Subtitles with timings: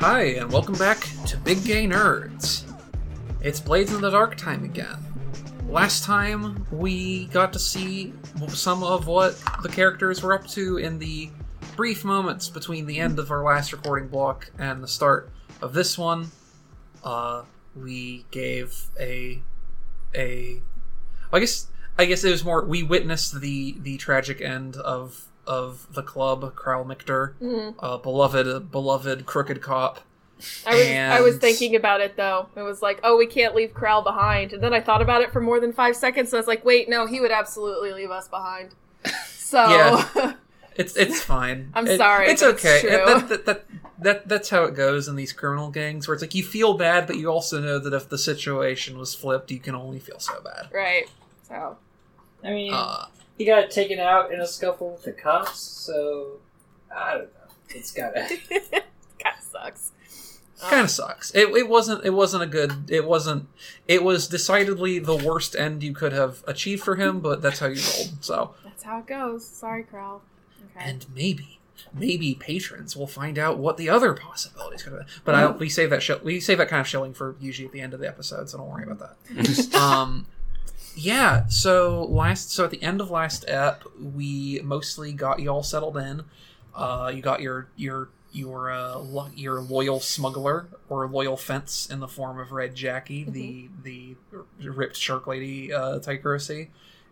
[0.00, 2.64] Hi, and welcome back to Big Gay Nerds.
[3.42, 4.96] It's Blades in the Dark time again.
[5.68, 8.14] Last time we got to see
[8.48, 11.28] some of what the characters were up to in the
[11.76, 15.28] brief moments between the end of our last recording block and the start
[15.60, 16.30] of this one.
[17.04, 17.42] Uh,
[17.76, 19.42] we gave a
[20.14, 20.62] a
[21.30, 21.66] I guess
[21.98, 26.54] I guess it was more we witnessed the the tragic end of of the club,
[26.54, 27.74] Kral Michter, Mhm.
[27.80, 30.00] uh, beloved beloved crooked cop.
[30.66, 32.46] I was I was thinking about it though.
[32.56, 34.52] It was like, oh, we can't leave Kral behind.
[34.54, 36.32] And then I thought about it for more than five seconds.
[36.32, 38.70] And I was like, wait, no, he would absolutely leave us behind.
[39.26, 40.32] So Yeah.
[40.76, 41.70] It's it's fine.
[41.74, 42.88] I'm It- sorry, It's but it's okay.
[42.88, 43.64] It- that, that, that,
[43.98, 47.06] that that's how it goes in these criminal gangs, where it's like you feel bad,
[47.06, 50.40] but you also know that if the situation was flipped, you can only feel so
[50.40, 50.68] bad.
[50.72, 51.06] right.
[51.46, 51.76] So
[52.42, 53.06] I mean, Uh,
[53.40, 56.40] he got taken out in a scuffle with the cops, so
[56.94, 57.54] I don't know.
[57.70, 58.28] It's gotta.
[58.50, 59.92] kind of sucks.
[60.60, 61.30] Kind of sucks.
[61.34, 63.48] It, it wasn't it wasn't a good it wasn't
[63.88, 67.68] it was decidedly the worst end you could have achieved for him, but that's how
[67.68, 68.22] you rolled.
[68.22, 69.46] So That's how it goes.
[69.48, 70.20] Sorry, Kral.
[70.76, 70.90] Okay.
[70.90, 71.60] and maybe
[71.94, 75.08] maybe patrons will find out what the other possibilities could have been.
[75.24, 77.72] But I, we save that sh- we save that kind of shilling for usually at
[77.72, 79.74] the end of the episode, so don't worry about that.
[79.80, 80.26] um
[80.96, 85.62] yeah so last so at the end of last ep we mostly got you all
[85.62, 86.22] settled in
[86.74, 92.00] uh you got your your your uh lo- your loyal smuggler or loyal fence in
[92.00, 94.16] the form of red jackie the the
[94.68, 96.68] ripped shark lady uh Tycherosi.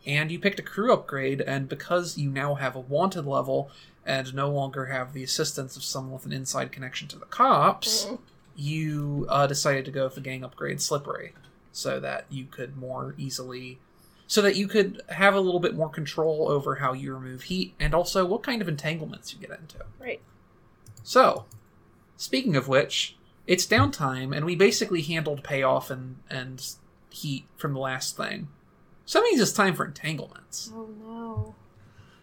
[0.06, 3.70] and you picked a crew upgrade and because you now have a wanted level
[4.06, 8.06] and no longer have the assistance of someone with an inside connection to the cops
[8.06, 8.18] Mhm.
[8.56, 11.32] you uh, decided to go with the gang upgrade slippery
[11.72, 13.78] so that you could more easily
[14.26, 17.74] so that you could have a little bit more control over how you remove heat
[17.80, 20.20] and also what kind of entanglements you get into Right.
[21.02, 21.46] so
[22.16, 26.64] speaking of which it's downtime and we basically handled payoff and and
[27.10, 28.48] heat from the last thing
[29.06, 31.54] so that means it's time for entanglements Oh no.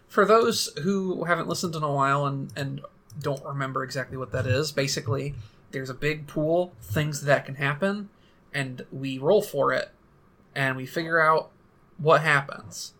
[0.06, 2.80] for those who haven't listened in a while and, and
[3.20, 5.34] don't remember exactly what that is, basically,
[5.70, 8.10] there's a big pool, things that can happen,
[8.56, 9.90] and we roll for it,
[10.54, 11.50] and we figure out
[11.98, 12.94] what happens.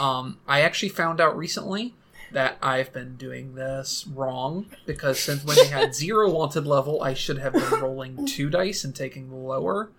[0.00, 1.94] Um, I actually found out recently
[2.32, 7.14] that I've been doing this wrong because since when they had zero wanted level, I
[7.14, 9.90] should have been rolling two dice and taking the lower.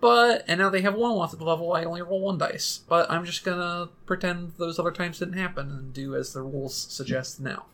[0.00, 2.80] But and now they have one wanted level, I only roll one dice.
[2.88, 6.74] But I'm just gonna pretend those other times didn't happen and do as the rules
[6.74, 7.66] suggest now.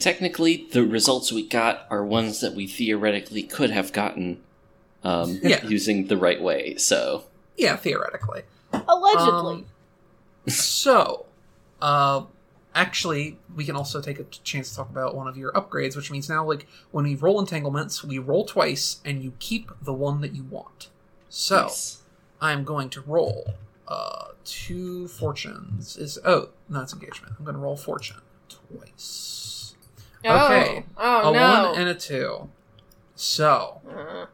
[0.00, 4.42] Technically, the results we got are ones that we theoretically could have gotten
[5.04, 5.64] um, Yeah.
[5.66, 6.76] using the right way.
[6.76, 7.24] So,
[7.56, 8.42] Yeah, theoretically.
[8.72, 9.54] Allegedly.
[9.54, 9.66] Um,
[10.48, 11.26] so,
[11.80, 12.22] uh,
[12.74, 16.10] actually, we can also take a chance to talk about one of your upgrades, which
[16.10, 20.20] means now, like, when we roll entanglements, we roll twice, and you keep the one
[20.22, 20.88] that you want.
[21.28, 22.02] So, nice.
[22.40, 23.54] I'm going to roll
[23.88, 25.96] uh, two fortunes.
[25.96, 27.34] Is oh, no, it's engagement.
[27.38, 29.74] I'm going to roll fortune twice.
[30.24, 30.84] okay.
[30.96, 31.40] Oh, oh a no.
[31.70, 32.48] one and a two.
[33.14, 34.26] So, Uh,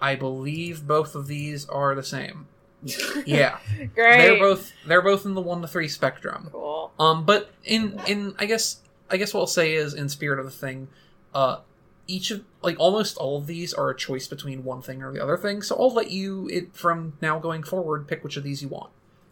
[0.00, 2.46] I believe both of these are the same.
[3.26, 3.58] Yeah.
[3.94, 3.94] great.
[3.94, 6.48] They're both they're both in the one to three spectrum.
[6.52, 6.92] cool.
[6.98, 10.44] Um, but in in I guess I guess what I'll say is in spirit of
[10.44, 10.88] the thing,
[11.34, 11.58] uh,
[12.06, 15.20] each of like almost all of these are a choice between one thing or the
[15.22, 15.60] other thing.
[15.62, 18.90] So I'll let you it from now going forward pick which of these you want.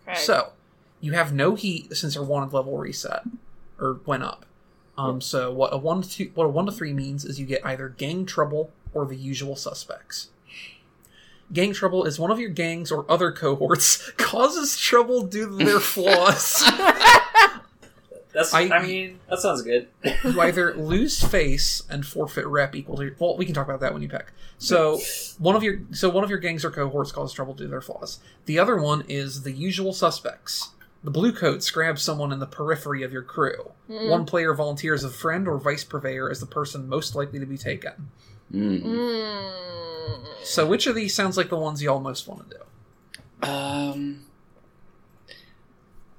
[0.08, 0.18] Okay.
[0.18, 0.52] So
[1.00, 3.22] you have no heat since our wanted level reset
[3.78, 4.44] or went up.
[4.98, 7.46] Um, so what a one to two, what a one to three means is you
[7.46, 10.30] get either gang trouble or the usual suspects.
[11.52, 15.80] Gang trouble is one of your gangs or other cohorts causes trouble due to their
[15.80, 16.64] flaws.
[18.32, 18.52] That's.
[18.52, 19.88] I- I, mean, that sounds good.
[20.24, 23.92] you either lose face and forfeit rep equal to well, we can talk about that
[23.94, 24.26] when you pick.
[24.58, 25.00] So
[25.38, 27.80] one of your so one of your gangs or cohorts causes trouble due to their
[27.80, 28.18] flaws.
[28.44, 30.70] The other one is the usual suspects.
[31.02, 33.70] The blue coats grab someone in the periphery of your crew.
[33.88, 34.10] Mm.
[34.10, 37.56] One player volunteers a friend or vice purveyor as the person most likely to be
[37.56, 38.10] taken.
[38.52, 38.82] Mm.
[38.82, 40.22] Mm.
[40.44, 43.48] So which of these sounds like the ones y'all most want to do?
[43.48, 44.22] Um,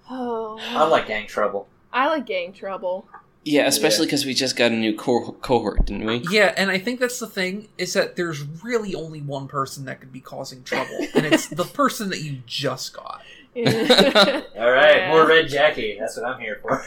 [0.10, 0.58] Oh.
[0.62, 1.68] I like gang trouble.
[1.92, 3.08] I like gang trouble.
[3.44, 6.26] yeah, especially because we just got a new co- cohort, didn't we?
[6.30, 10.00] Yeah, and I think that's the thing is that there's really only one person that
[10.00, 13.22] could be causing trouble, and it's the person that you just got.
[13.58, 15.10] All right, Yeah.
[15.10, 15.98] more red Jackie.
[16.00, 16.86] That's what I'm here for.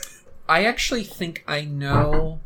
[0.49, 2.41] I actually think I know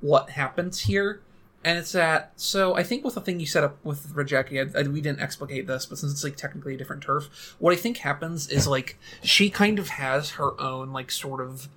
[0.00, 1.20] what happens here,
[1.64, 2.32] and it's that.
[2.36, 5.66] So I think with the thing you set up with I, I, we didn't explicate
[5.66, 8.98] this, but since it's like technically a different turf, what I think happens is like
[9.22, 11.68] she kind of has her own like sort of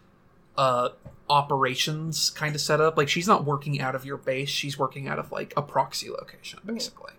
[0.58, 0.90] uh
[1.30, 2.98] operations kind of setup.
[2.98, 6.10] Like she's not working out of your base; she's working out of like a proxy
[6.10, 7.14] location, basically.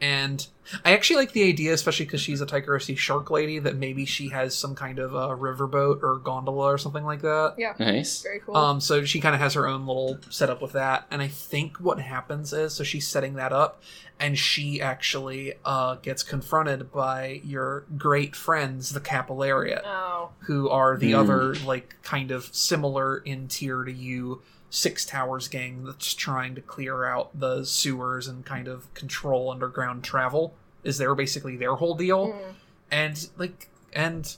[0.00, 0.46] And
[0.84, 4.28] I actually like the idea, especially because she's a Tycherosi shark lady, that maybe she
[4.30, 7.54] has some kind of a riverboat or gondola or something like that.
[7.56, 8.20] Yeah, Nice.
[8.22, 8.56] very cool.
[8.56, 11.78] Um, so she kind of has her own little setup with that, and I think
[11.78, 13.80] what happens is, so she's setting that up,
[14.18, 20.96] and she actually uh, gets confronted by your great friends, the Capillariat, oh, who are
[20.96, 21.18] the Hmm.
[21.20, 26.60] other like kind of similar in tier to you Six Towers gang that's trying to
[26.60, 30.54] clear out the sewers and kind of control underground travel.
[30.84, 32.54] Is their basically their whole deal, Mm.
[32.90, 34.36] and like and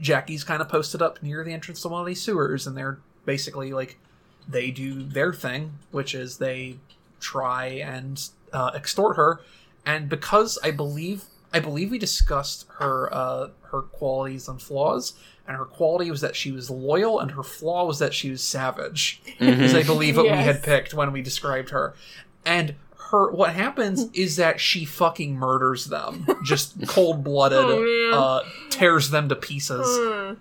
[0.00, 2.98] Jackie's kind of posted up near the entrance to one of these sewers, and they're
[3.24, 3.98] basically like
[4.48, 6.78] they do their thing, which is they
[7.20, 9.40] try and uh, extort her.
[9.84, 15.14] And because I believe I believe we discussed her uh, her qualities and flaws,
[15.48, 18.42] and her quality was that she was loyal, and her flaw was that she was
[18.42, 19.20] savage.
[19.40, 21.94] Is I believe what we had picked when we described her,
[22.46, 22.74] and.
[23.10, 28.10] Her, what happens is that she fucking murders them, just cold blooded, Oh,
[28.44, 30.36] uh, tears them to pieces, Mm.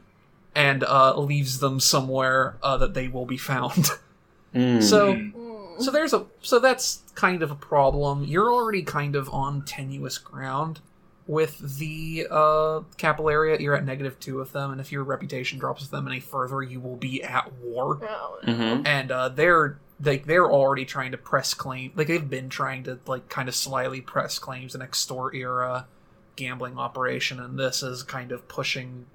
[0.54, 3.88] and uh, leaves them somewhere uh, that they will be found.
[4.54, 4.84] Mm.
[4.84, 5.82] So, Mm.
[5.82, 8.26] so there's a so that's kind of a problem.
[8.26, 10.82] You're already kind of on tenuous ground
[11.28, 13.60] with the uh, Capillaria.
[13.60, 16.62] You're at negative two of them, and if your reputation drops with them any further,
[16.64, 18.00] you will be at war.
[18.02, 18.88] Oh, Mhm.
[18.88, 21.92] And uh, they're like they're already trying to press claim.
[21.96, 25.88] Like they've been trying to like kind of slyly press claims an extort era
[26.36, 29.06] gambling operation, and this is kind of pushing.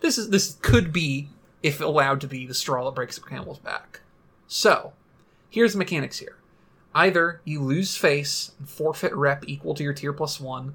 [0.00, 1.28] This is this could be,
[1.62, 4.00] if allowed to be, the straw that breaks the camel's back.
[4.48, 4.92] So,
[5.50, 6.36] here's the mechanics here.
[6.94, 10.74] Either you lose face and forfeit rep equal to your tier plus one,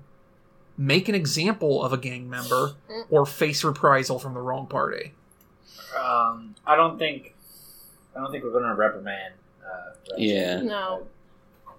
[0.78, 2.74] make an example of a gang member,
[3.10, 5.14] or face reprisal from the wrong party.
[6.00, 7.36] Um, I don't think,
[8.16, 9.34] I don't think we're going to reprimand.
[9.66, 10.62] Uh, Yeah.
[10.62, 11.08] No.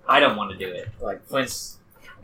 [0.09, 0.89] I don't want to do it.
[1.03, 1.77] Like Flint's,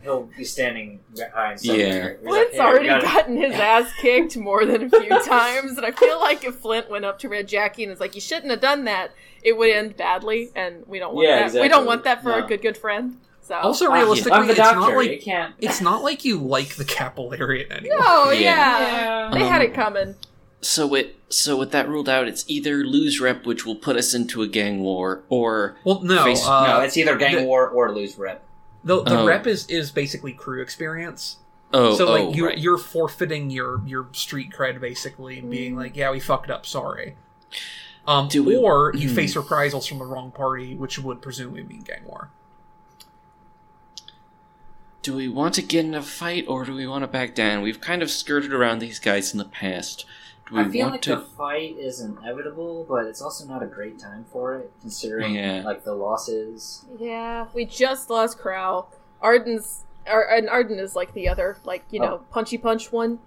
[0.02, 1.60] he'll be standing behind.
[1.60, 1.80] someone.
[1.80, 1.92] Yeah.
[1.92, 5.22] He's like, Flint's "Yeah, we already gotta-" gotten his ass kicked more than a few
[5.24, 8.14] times, and I feel like if Flint went up to Red Jackie and was like,
[8.14, 9.10] "You shouldn't have done that,"
[9.42, 11.60] it would end badly, and we don't want Yeah, that.
[11.60, 12.44] We don't want that for No.
[12.44, 13.18] a good, good friend.
[13.46, 15.54] So Also, realistically, I'm the it's not like you can't.
[15.58, 17.98] it's not like you like the Capillariat anymore.
[18.00, 18.40] no, Yeah.
[19.28, 20.14] yeah, they had Um, it coming.
[20.62, 24.14] So it so with that ruled out, it's either lose rep, which will put us
[24.14, 27.68] into a gang war, or Well, no, Face- uh, no, it's either gang the- war
[27.68, 28.42] or lose rep.
[28.82, 29.26] the, the Oh.
[29.26, 31.36] rep is is basically crew experience.
[31.74, 32.56] oh, so like oh, you right.
[32.58, 35.78] you're forfeiting your your street cred basically, and being Mm.
[35.78, 37.16] like, yeah, we fucked up, sorry.
[38.06, 39.14] Um, Do we- or you Hmm.
[39.16, 42.30] face reprisals from the wrong party, which would presumably mean gang war.
[45.04, 47.60] Do we want to get in a fight or do we want to back down?
[47.60, 50.06] We've kind of skirted around these guys in the past.
[50.48, 51.16] Do we I feel want like to?
[51.16, 55.60] the fight is inevitable, but it's also not a great time for it, considering Yeah.
[55.62, 56.86] like the losses.
[56.98, 58.86] Yeah, we just lost Crow.
[59.20, 63.18] Arden's, Ar- and Arden is like the other, like you know, punchy punch one.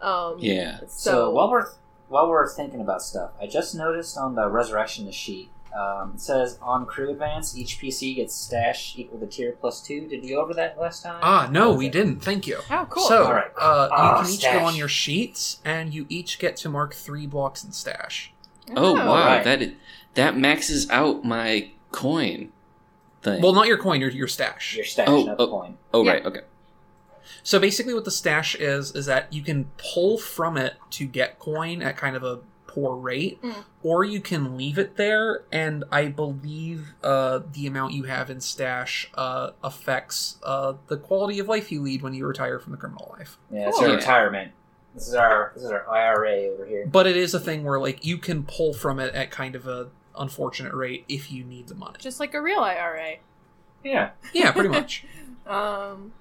[0.00, 0.78] Um, Yeah.
[0.80, 1.66] So, So, while we're
[2.08, 6.58] while we're thinking about stuff, I just noticed on the resurrection sheet um, it says
[6.62, 10.06] on crew advance each PC gets stash equal to tier plus two.
[10.08, 11.18] Did we go over that last time?
[11.22, 11.78] Ah, no, Okay.
[11.78, 12.20] we didn't.
[12.20, 12.58] Thank you.
[12.70, 13.04] oh, cool.
[13.08, 13.50] So, Alright.
[13.60, 16.94] uh, you Ah, can each go on your sheets, and you each get to mark
[16.94, 18.32] three blocks in stash.
[18.74, 19.44] Oh, wow, right.
[19.44, 19.74] that i-
[20.14, 22.50] that maxes out my coin
[23.22, 23.42] thing.
[23.42, 24.74] Well, not your coin, your your stash.
[24.76, 25.50] Your stash, Oh, not the oh.
[25.50, 25.78] coin.
[25.94, 26.12] oh, yeah.
[26.12, 26.40] right, okay.
[27.42, 31.38] So basically, what the stash is is that you can pull from it to get
[31.38, 32.40] coin at kind of a
[32.76, 33.64] poor rate, Mm.
[33.82, 35.44] or you can leave it there.
[35.50, 41.38] And I believe uh, the amount you have in stash uh, affects uh, the quality
[41.38, 43.38] of life you lead when you retire from the criminal life.
[43.50, 43.86] Yeah, it's Cool.
[43.88, 43.96] your Yeah.
[44.00, 44.52] retirement.
[44.94, 46.86] This is our this is our IRA over here.
[46.86, 49.66] But it is a thing where like you can pull from it at kind of
[49.66, 51.96] a unfortunate rate if you need the money.
[51.98, 53.16] just like a real IRA.
[53.84, 54.10] Yeah.
[54.34, 55.04] Yeah, pretty much.
[55.46, 56.12] Um,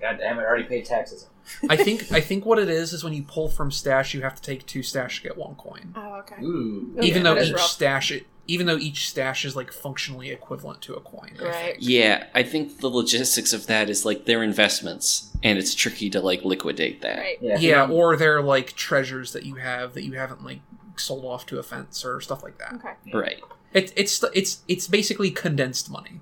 [0.00, 0.42] God damn it!
[0.42, 1.28] I already paid taxes.
[1.68, 4.34] I think I think what it is is when you pull from stash, you have
[4.36, 5.92] to take two stash to get one coin.
[5.96, 6.42] oh, okay.
[6.42, 6.94] Ooh.
[6.98, 7.62] Okay, even though each rough.
[7.62, 8.12] stash
[8.48, 11.74] even though each stash is like functionally equivalent to a coin Right.
[11.74, 11.76] think.
[11.80, 16.20] Yeah, I think the logistics of that is like they're investments, and it's tricky to
[16.20, 17.18] like liquidate that.
[17.18, 17.38] Right.
[17.40, 17.58] Yeah.
[17.58, 20.60] yeah or they're like treasures that you have that you haven't like
[20.96, 22.92] sold off to a fence or stuff like that Okay.
[23.14, 23.40] Right.
[23.72, 26.20] it, it's it's it's basically condensed money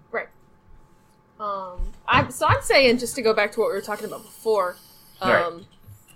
[1.41, 4.23] Um, I'm so I'm saying just to go back to what we were talking about
[4.23, 4.77] before.
[5.21, 5.53] Um, Right.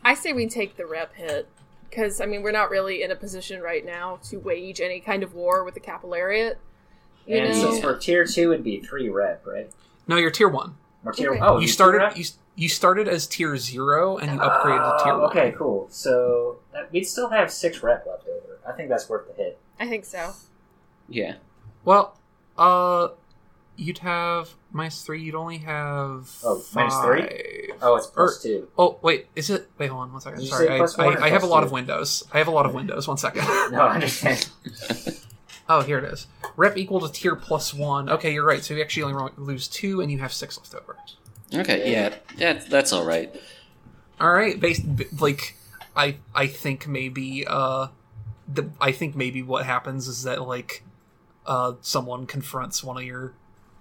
[0.04, 1.48] I say we take the rep hit
[1.88, 5.22] because I mean we're not really in a position right now to wage any kind
[5.22, 6.56] of war with the Capillariat.
[7.26, 9.70] You and know, since we're tier two, it'd be three rep, right?
[10.06, 10.74] no you're tier one
[11.06, 11.40] Or tier Okay.
[11.40, 12.24] oh you started you,
[12.56, 15.86] you started as tier zero and you upgraded to tier Oh, one Okay, cool.
[15.90, 18.58] So that, we'd still have six rep left over.
[18.68, 19.58] I think that's worth the hit.
[19.80, 20.34] I think so.
[21.08, 21.36] Yeah.
[21.86, 22.18] Well,
[22.58, 23.08] uh,
[23.76, 25.22] you'd have minus three.
[25.22, 27.20] You'd only have Oh, minus three?
[27.22, 27.78] five.
[27.82, 28.68] Oh, it's plus Or- two.
[28.78, 29.68] Oh wait, is it?
[29.78, 30.38] Wait, hold on one second.
[30.40, 31.66] Did you Sorry, I, I, I have a lot two?
[31.66, 32.22] of windows.
[32.32, 33.06] I have a lot of windows.
[33.08, 33.44] One second.
[33.72, 34.48] No, I understand.
[35.68, 36.26] oh, here it is.
[36.56, 38.08] Rep equal to tier plus one.
[38.08, 38.62] Okay, you're right.
[38.62, 40.96] So you actually only lose two, and you have six left over.
[41.52, 43.34] Okay, yeah, that, that's all right.
[44.20, 44.82] All right, based
[45.20, 45.56] like
[45.96, 47.88] I I think maybe uh
[48.46, 50.84] the I think maybe what happens is that like
[51.46, 53.34] uh someone confronts one of your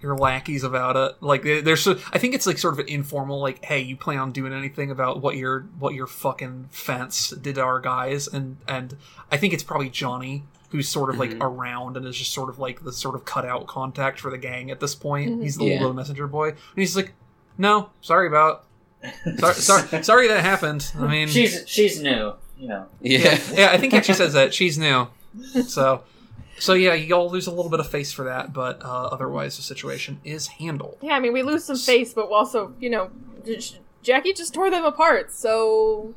[0.04, 1.16] your lackeys about it.
[1.22, 4.32] Like there's I think it's like sort of an informal like hey, you plan on
[4.32, 8.96] doing anything about what your what your fucking fence did to our guys and and
[9.32, 11.40] I think it's probably Johnny who's sort of like Mhm.
[11.42, 14.70] around and is just sort of like the sort of cutout contact for the gang
[14.70, 15.30] at this point.
[15.38, 15.42] Mhm.
[15.42, 15.78] He's the Yeah.
[15.80, 16.48] little messenger boy.
[16.50, 17.12] And he's like,
[17.56, 18.64] "No, sorry about
[19.38, 20.90] sorry, sorry, sorry that happened.
[20.98, 22.86] I mean, she's she's new, you know.
[23.00, 23.38] Yeah.
[23.54, 25.08] yeah, I think he actually says that she's new.
[25.66, 26.02] So,
[26.58, 29.56] so yeah, you all lose a little bit of face for that, but uh, otherwise
[29.56, 30.98] the situation is handled.
[31.02, 33.10] Yeah, I mean, we lose some face, but also, you know,
[33.44, 35.32] J- J- Jackie just tore them apart.
[35.32, 36.14] So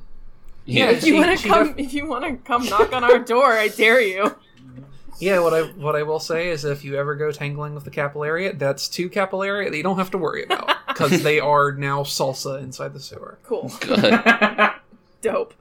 [0.66, 3.20] Yeah, if you want to come, def- if you want to come knock on our
[3.20, 4.36] door, I dare you.
[5.20, 7.90] Yeah, what I what I will say is, if you ever go tangling with the
[7.90, 12.04] Capillariat, that's two Capillariat that you don't have to worry about because they are now
[12.04, 13.40] salsa inside the sewer.
[13.44, 14.04] Cool, Good.
[15.24, 15.56] dope.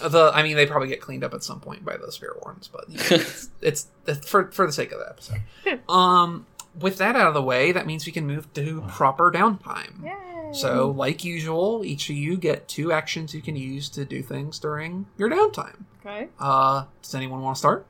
[0.00, 2.68] The I mean, they probably get cleaned up at some point by the spirit warrens,
[2.68, 5.40] but you know, it's, it's it's for for the sake of the episode.
[5.88, 6.46] Um,
[6.78, 10.04] with that out of the way, that means we can move to proper downtime.
[10.04, 10.52] Yay.
[10.52, 14.58] So, like usual, each of you get two actions you can use to do things
[14.60, 15.84] during your downtime.
[16.04, 17.86] okay, Uh, does anyone want to start?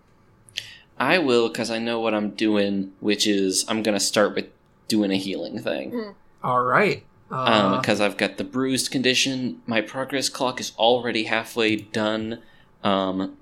[0.99, 4.47] I will, because I know what I'm doing, which is I'm going to start with
[4.89, 6.15] doing a healing thing.
[6.43, 7.05] All right.
[7.37, 9.61] Uh, because I've got the bruised condition.
[9.67, 12.41] My progress clock is already halfway done.
[12.83, 13.37] Um,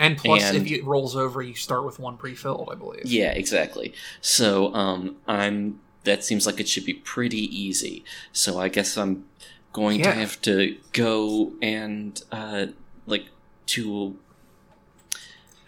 [0.00, 3.02] and plus, and- if it rolls over, you start with one pre-filled, I believe.
[3.06, 3.92] yeah, exactly.
[4.20, 5.80] So um, I'm.
[6.04, 8.02] That seems like it should be pretty easy.
[8.32, 9.26] So I guess I'm
[9.74, 10.04] going Yeah.
[10.06, 12.66] to have to go and uh,
[13.06, 13.26] like
[13.66, 14.16] to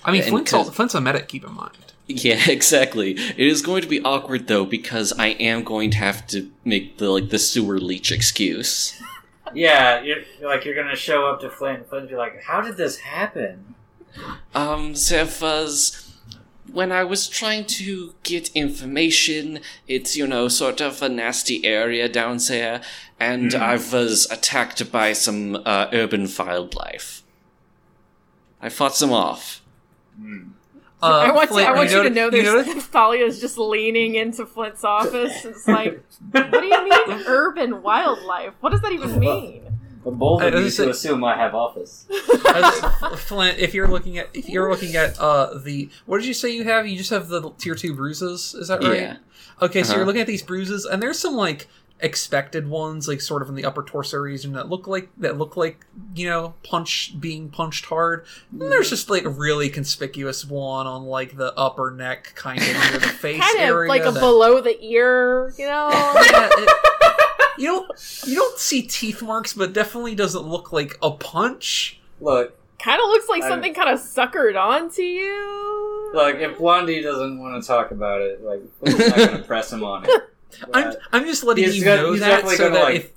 [0.03, 1.29] I mean, And Flint's, 'cause- al- Flint's a medic.
[1.29, 1.77] Keep in mind.
[2.25, 3.13] Yeah, exactly.
[3.13, 6.99] It is going to be awkward though because I am going to have to make
[6.99, 9.01] the like the sewer leech excuse.
[9.55, 12.77] yeah, you're like you're gonna show up to Flint and Flint be like, How did
[12.77, 13.75] this happen?
[14.55, 16.17] Um, Zephas,
[16.73, 22.09] when I was trying to get information, it's you know sort of a nasty area
[22.09, 22.81] down there,
[23.19, 23.63] and Hmm.
[23.63, 27.23] I was attacked by some uh, urban wildlife.
[28.61, 29.60] I fought them off.
[31.03, 32.45] Uh, I want, Flint, to, I want you, noti- to know you this.
[32.93, 35.45] notice- is just leaning into Flint's office.
[35.47, 38.53] It's like, what do you mean urban wildlife?
[38.61, 39.63] What does that even mean?
[40.05, 42.07] The bold of you to assume I have office.
[43.17, 46.51] Flint, if you're looking at if you're looking at uh the what did you say
[46.51, 46.87] you have?
[46.87, 48.55] You just have the tier two bruises.
[48.55, 49.01] Is that right?
[49.01, 49.17] Yeah.
[49.63, 49.99] Okay, so Uh-huh.
[49.99, 51.69] you're looking at these bruises, and there's some like
[52.03, 55.57] expected ones, like sort of in the upper torso region that look like that look
[55.57, 58.25] like you know punch being punched hard.
[58.53, 62.67] And there's just like a really conspicuous one on like the upper neck, kind of
[62.67, 63.89] near the face kind of area.
[63.89, 65.89] like a that- below the ear, you know?
[66.31, 66.71] Yeah, it-
[67.59, 72.01] you don't you don't see teeth marks, but definitely doesn't look like a punch.
[72.21, 76.11] Look, kind of looks like I- something kind of suckered onto you.
[76.15, 79.85] look, if Blondie doesn't want to talk about it, like Flint's not gonna press him
[79.85, 80.11] on it.
[80.75, 83.13] I'm I'm just letting He's you got- know that so that like- if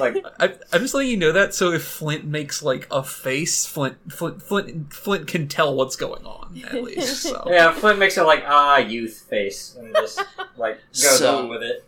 [0.00, 3.64] like I, I'm just letting you know that so if Flint makes like a face,
[3.66, 7.22] Flint Flint Flint Flint can tell what's going on at least.
[7.22, 10.22] So yeah, Flint makes a like ah youth face and just
[10.56, 11.84] like goes So- on with it.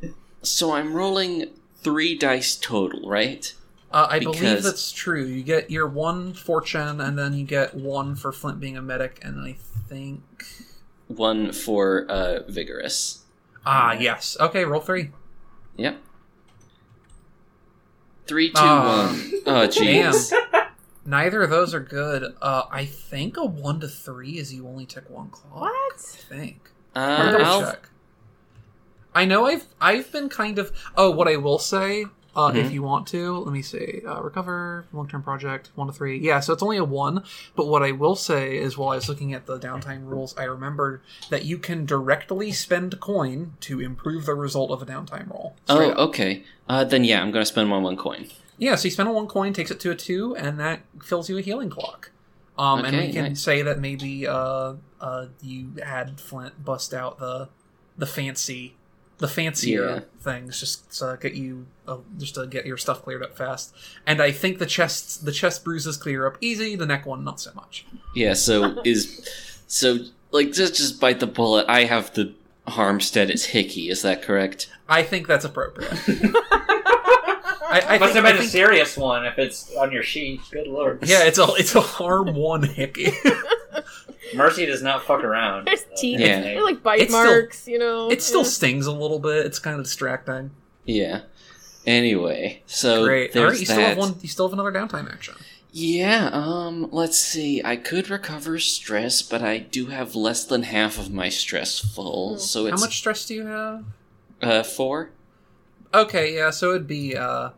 [0.42, 1.50] So I'm rolling
[1.82, 3.52] three dice total, right?
[3.92, 5.22] uh, I believe that's true.
[5.24, 9.20] You get your one fortune, and then you get one for Flint being a medic,
[9.22, 9.56] and I
[9.86, 10.22] think
[11.08, 13.19] One for uh, vigorous.
[13.66, 14.36] Ah yes.
[14.40, 15.10] Okay, roll three.
[15.76, 15.98] Yep.
[18.26, 19.06] Three, two, Ah.
[19.08, 19.32] one.
[19.46, 20.32] Oh, jeez.
[21.04, 22.34] Neither of those are good.
[22.40, 25.58] Uh, I think a one to three is you only took one claw.
[25.58, 25.98] I What?
[26.00, 26.70] think.
[26.94, 27.88] Uh, Let me I'll, check.
[29.14, 32.04] I know I've I've been kind of oh what I will say
[32.36, 32.72] uh, if Mhm.
[32.72, 36.40] you want to let me see uh, recover long term project one to three yeah
[36.40, 37.22] so it's only a one
[37.56, 40.44] but what I will say is while I was looking at the downtime rules I
[40.44, 45.56] remembered that you can directly spend coin to improve the result of a downtime roll.
[45.68, 45.98] Oh, up.
[45.98, 46.44] okay.
[46.68, 48.28] Uh, then yeah, I'm gonna spend my one coin.
[48.58, 51.28] Yeah, so you spend a one coin, takes it to a two, and that fills
[51.30, 52.10] you a healing clock.
[52.58, 53.40] Um, and we can nice.
[53.40, 57.48] say that maybe uh, uh, you had Flint bust out the
[57.96, 58.76] the fancy
[59.20, 60.00] the fancier Yeah.
[60.20, 63.74] things, just to get you, uh, just to get your stuff cleared up fast.
[64.06, 66.74] And I think the chest, the chest bruises clear up easy.
[66.76, 67.86] The neck one, not so much.
[68.14, 69.28] Yeah, so is
[69.66, 69.98] so
[70.32, 71.66] like just just bite the bullet.
[71.68, 72.34] I have the
[72.68, 74.70] Harmstead as Hickey, is that correct?
[74.88, 75.92] I think that's appropriate.
[77.72, 80.40] I, I Must think, have I been a serious one if it's on your sheet.
[80.50, 80.98] Good lord.
[81.06, 83.12] yeah, it's a it's a harm one hickey.
[84.34, 85.66] Mercy does not fuck around.
[85.66, 86.20] There's Uh, teeth.
[86.20, 86.40] Yeah.
[86.40, 88.10] They're like bite It's still- marks, you know.
[88.10, 88.48] it still Yeah.
[88.48, 89.46] stings a little bit.
[89.46, 90.50] It's kind of distracting.
[90.84, 91.22] Yeah.
[91.86, 93.34] Anyway, so Great.
[93.36, 93.72] All there's right, you that.
[93.72, 94.14] still have one.
[94.20, 95.34] You still have another downtime action.
[95.72, 97.62] Yeah, um, let's see.
[97.64, 102.38] I could recover stress, but I do have less than half of my stress full,
[102.38, 103.84] so it's How much stress do you have?
[104.42, 105.10] uh four.
[105.94, 106.50] Okay, yeah.
[106.50, 107.50] So it'd be uh,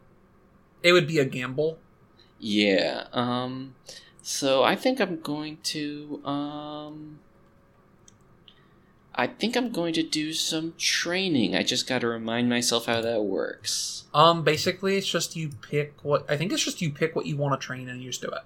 [0.82, 1.78] it would be a gamble.
[2.38, 3.04] Yeah.
[3.12, 3.74] Um.
[4.22, 7.18] So I think I'm going to um.
[9.14, 11.54] I think I'm going to do some training.
[11.54, 14.04] I just got to remind myself how that works.
[14.14, 17.36] Um, basically, it's just you pick what I think it's just you pick what you
[17.36, 18.42] want to train and you just do it.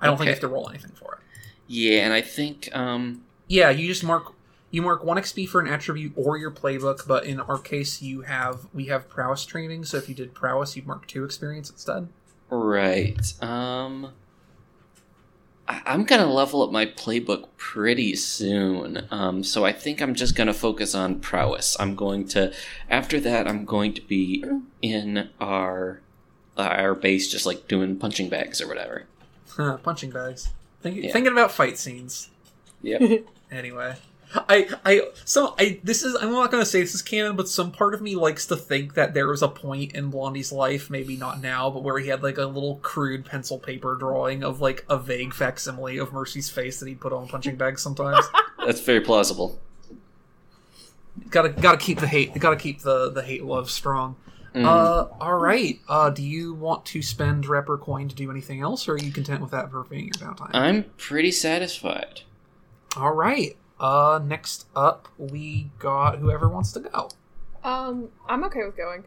[0.00, 1.20] I don't think you have to roll anything for it.
[1.68, 3.24] Yeah, and I think um.
[3.48, 4.34] Yeah, you just mark
[4.72, 8.22] you mark one XP for an attribute or your playbook, but in our case, you
[8.22, 9.84] have we have prowess training.
[9.84, 12.08] So if you did prowess, you'd mark two experience instead.
[12.50, 13.32] Right.
[13.40, 14.12] Um.
[15.86, 19.06] I'm gonna level up my playbook pretty soon.
[19.10, 19.42] Um.
[19.44, 21.76] So I think I'm just gonna focus on prowess.
[21.80, 22.52] I'm going to.
[22.90, 24.44] After that, I'm going to be
[24.80, 26.00] in our
[26.56, 29.04] our base, just like doing punching bags or whatever.
[29.48, 30.48] Huh, Punching bags.
[30.82, 31.12] Think, Yeah.
[31.12, 32.30] Thinking about fight scenes.
[32.82, 33.24] Yep.
[33.52, 33.94] Anyway,
[34.34, 37.70] I I so I this is I'm not gonna say this is canon, but some
[37.70, 41.16] part of me likes to think that there was a point in Blondie's life, maybe
[41.16, 44.84] not now, but where he had like a little crude pencil paper drawing of like
[44.88, 48.24] a vague facsimile of Mercy's face that he put on punching bags sometimes.
[48.66, 49.58] That's very plausible.
[51.30, 54.16] gotta gotta keep the hate gotta keep the the hate love strong.
[54.54, 54.64] Mhm.
[54.66, 55.80] Uh, all right.
[55.88, 58.98] Uh, do you want to spend rep or coin to do anything else, or are
[58.98, 60.50] you content with that for being your downtime?
[60.52, 62.20] I'm pretty satisfied.
[62.98, 63.56] all right.
[63.82, 67.10] Uh, next up we got whoever wants to go.
[67.64, 69.04] Um, I'm okay with going.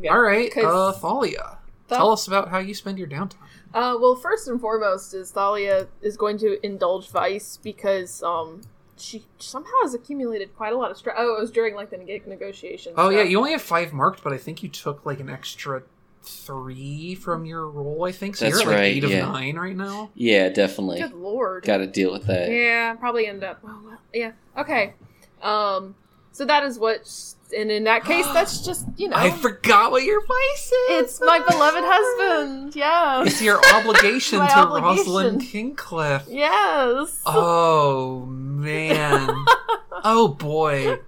[0.00, 0.12] Yeah.
[0.14, 1.58] All right, 'Cause- uh, Thalia,
[1.88, 3.36] Tha- tell us about how you spend your downtime.
[3.74, 8.62] Uh, well, first and foremost is Thalia is going to indulge Vice because um
[8.98, 11.16] she somehow has accumulated quite a lot of stress.
[11.18, 12.94] Oh, it was during like the neg- negotiations.
[12.98, 15.82] Oh yeah, you only have five marked, but I think you took like an extra
[16.28, 18.04] three from your roll.
[18.04, 18.44] I think so.
[18.44, 19.22] That's you're at like right, eight of yeah.
[19.22, 20.10] nine right now.
[20.14, 21.00] Yeah, definitely.
[21.00, 21.64] Good lord.
[21.64, 22.50] Got to deal with that.
[22.50, 23.60] Yeah, probably end up.
[23.64, 24.32] Oh, well, yeah.
[24.56, 24.94] Okay.
[25.42, 25.94] Um.
[26.32, 27.10] So that is what,
[27.56, 31.02] and in that case, that's just you know, I forgot what your vice is.
[31.02, 32.76] it's my beloved husband.
[32.76, 33.26] Yes.
[33.28, 35.12] It's your obligation to obligation.
[35.12, 36.24] Rosalind Kingcliff.
[36.28, 37.22] Yes.
[37.24, 39.30] Oh man.
[40.04, 40.98] oh boy.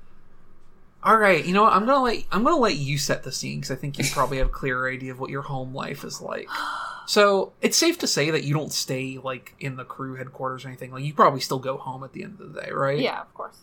[1.02, 1.72] All right, you know what?
[1.72, 4.38] I'm gonna let I'm gonna let you set the scene because I think you probably
[4.38, 6.48] have a clearer idea of what your home life is like.
[7.08, 10.68] So it's safe to say that you don't stay like in the crew headquarters or
[10.68, 10.92] anything.
[10.92, 12.98] Like you probably still go home at the end of the day, right?
[12.98, 13.60] Yeah, of course.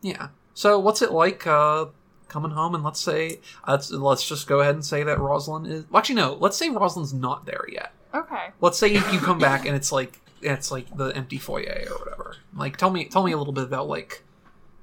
[0.00, 0.28] Yeah.
[0.54, 1.86] So what's it like uh,
[2.28, 5.86] coming home and let's say let's let's just go ahead and say that Rosalind is.
[5.90, 6.34] Well, actually, no.
[6.34, 7.92] Let's say Rosalind's not there yet.
[8.14, 8.50] Okay.
[8.60, 11.98] Let's say you, you come back and it's like it's like the empty foyer or
[11.98, 12.36] whatever.
[12.54, 14.22] Like tell me tell me a little bit about like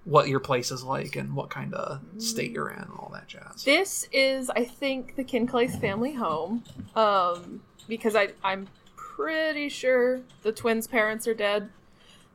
[0.06, 3.28] what your place is like and what kind of state you're in and all that
[3.28, 3.64] jazz.
[3.64, 6.64] This is, I think, the Kinclay's family home.
[6.96, 11.70] Um, because I I'm pretty sure the twins' parents are dead.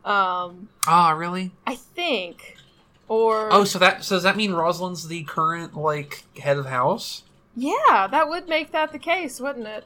[0.05, 1.53] Um, Ah, really?
[1.67, 2.57] I think,
[3.09, 7.23] or Oh, so that so does that mean Rosalind's the current like head of house?
[7.57, 9.85] yeah, that would make that the case, wouldn't it?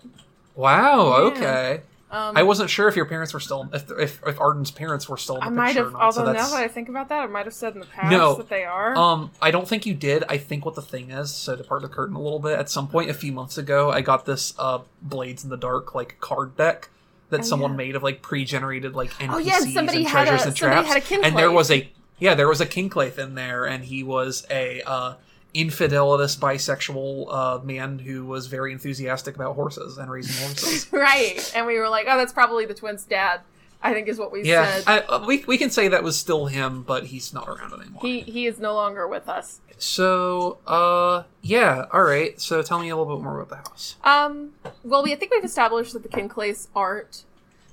[0.55, 1.09] Wow.
[1.09, 1.25] Yeah.
[1.25, 1.81] Okay.
[2.15, 5.17] Um, I wasn't sure if your parents were still if if, if Arden's parents were
[5.17, 6.15] still in the I might have, not.
[6.15, 8.11] so although now that I think about that, I might have said in the past
[8.11, 8.35] No.
[8.37, 8.97] that they are.
[8.97, 10.25] Um, I don't think you did.
[10.29, 12.71] I think what the thing is, so to part the curtain a little bit, at
[12.71, 16.17] some point a few months ago, I got this uh Blades in the Dark like
[16.21, 16.89] card deck
[17.31, 17.77] that Oh, someone yeah.
[17.79, 20.57] made of like pre-generated like NPCs Oh, yeah, and somebody and had treasures a- and
[20.59, 21.09] somebody traps.
[21.09, 24.03] had a and there was a yeah, there was a Kinclaith in there, and he
[24.05, 25.15] was a uh
[25.55, 30.87] infidelitous bisexual uh man who was very enthusiastic about horses and raising horses.
[30.93, 33.41] right, and we were like, oh, that's probably the twins' dad.
[33.85, 34.85] I think is what we yeah, said.
[34.87, 38.01] I, uh, we we can say that was still him, but he's not around anymore.
[38.01, 39.61] he he is no longer with us.
[39.77, 42.41] So, uh, yeah, all right.
[42.41, 43.97] So, tell me a little bit more about the house.
[44.03, 47.25] Um, well, we I think we've established that the Kinclays aren't.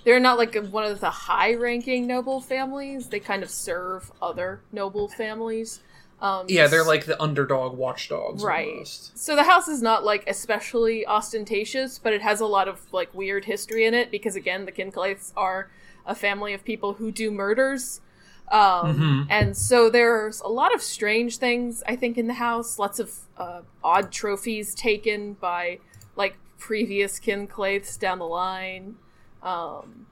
[0.04, 3.08] They're not like one of the high-ranking noble families.
[3.08, 5.82] They kind of serve other noble families.
[6.22, 8.68] Um, Yeah, they're like the underdog watchdogs, Right.
[8.70, 9.18] Almost.
[9.18, 13.14] So the house is not like especially ostentatious, but it has a lot of like
[13.14, 15.70] weird history in it because again, the Kinclaiths are
[16.06, 18.02] a family of people who do murders.
[18.52, 19.28] Um, Mhm.
[19.30, 22.78] And so there's a lot of strange things, I think, in the house.
[22.78, 25.80] Lots of uh, odd trophies taken by
[26.16, 28.98] like previous Kinclaiths down the line.
[29.42, 30.06] Um,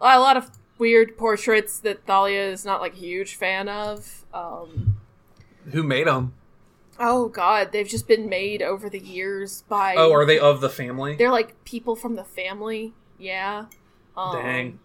[0.00, 4.24] a lot of weird portraits that Thalia is not like a huge fan of.
[4.34, 4.98] Um,
[5.72, 6.34] Who made them?
[6.98, 9.94] oh God, they've just been made over the years by.
[9.96, 11.16] Oh, are they of the family?
[11.16, 12.94] They're like people from the family.
[13.18, 13.66] Yeah.
[14.16, 14.80] Um, Dang.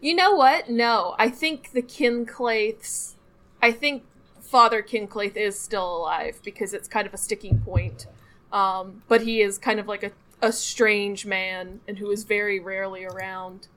[0.00, 0.70] You know what?
[0.70, 3.14] No, I think the Kinclaiths.
[3.62, 4.04] I think
[4.40, 8.06] Father Kinclaith is still alive because it's kind of a sticking point.
[8.52, 12.60] Um, but he is kind of like a, a strange man and who is very
[12.60, 13.68] rarely around.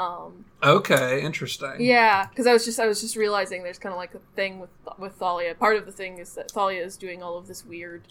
[0.00, 1.76] Um, Okay, interesting.
[1.80, 4.58] yeah, because I was just I was just realizing there's kind of like a thing
[4.58, 5.54] with with Thalia.
[5.54, 8.02] Part of the thing is that Thalia is doing all of this weird,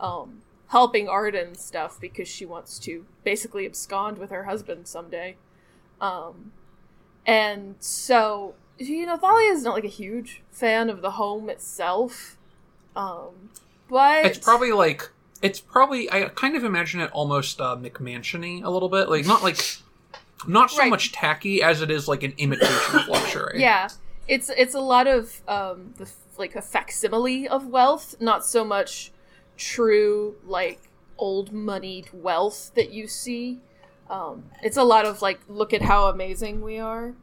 [0.00, 5.36] um, helping Arden stuff because she wants to basically abscond with her husband someday.
[6.00, 6.52] Um,
[7.26, 12.36] and so you know Thalia is not like a huge fan of the home itself.
[12.96, 13.50] Um,
[13.88, 15.08] but It's probably like
[15.40, 19.42] it's probably I kind of imagine it almost uh, McMansiony a little bit, like not
[19.44, 19.60] like
[20.46, 20.90] not so Right.
[20.90, 23.60] much tacky as it is like an imitation of luxury.
[23.60, 23.88] Yeah,
[24.28, 29.10] it's it's a lot of um the like a facsimile of wealth, not so much
[29.56, 30.80] true like
[31.18, 33.58] old moneyed wealth that you see.
[34.08, 37.14] Um, it's a lot of like, look at how amazing we are,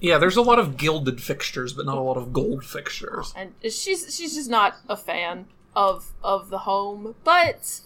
[0.00, 0.18] yeah.
[0.18, 3.32] There's a lot of gilded fixtures, but not a lot of gold fixtures.
[3.36, 5.46] and she's she's just not a fan
[5.76, 7.80] of of the home, but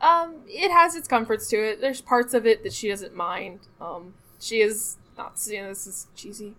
[0.00, 1.80] um, it has its comforts to it.
[1.80, 3.60] There's parts of it that she doesn't mind.
[3.80, 6.54] Um, she is not, you know, this is cheesy.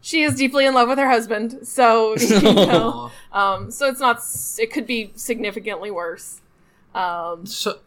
[0.00, 3.10] She is deeply in love with her husband, so you know.
[3.32, 4.18] Um, so it's not.
[4.58, 6.40] It could be significantly worse.
[6.94, 7.78] Um, So,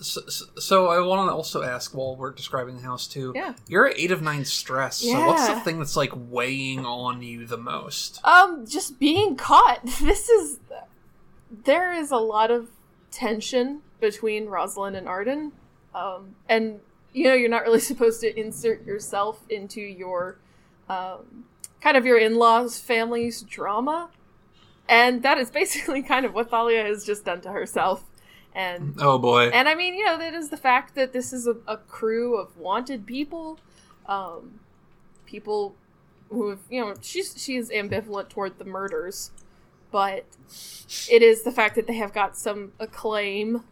[0.00, 0.20] so,
[0.58, 3.32] so I want to also ask while we're describing the house too.
[3.34, 3.54] Yeah.
[3.68, 4.98] You're at eight of nine stress.
[4.98, 8.20] So what's the thing that's like weighing on you the most?
[8.24, 9.80] um, just being caught.
[10.02, 10.58] This is.
[11.64, 12.68] There is a lot of
[13.10, 15.52] tension between Rosalind and Arden,
[15.94, 16.80] um, and
[17.14, 20.36] you know you're not really supposed to insert yourself into your,
[20.90, 21.44] um,
[21.80, 24.10] kind of your in-laws' family's drama,
[24.86, 28.04] and that is basically kind of what Thalia has just done to herself,
[28.54, 29.48] and Oh boy.
[29.48, 32.36] And I mean, you know, that is the fact that this is a, a crew
[32.36, 33.58] of wanted people,
[34.06, 34.60] um,
[35.24, 35.74] people
[36.28, 39.30] who have, you know, she's she is ambivalent toward the murders,
[39.92, 40.24] but
[41.08, 43.62] it is the fact that they have got some acclaim,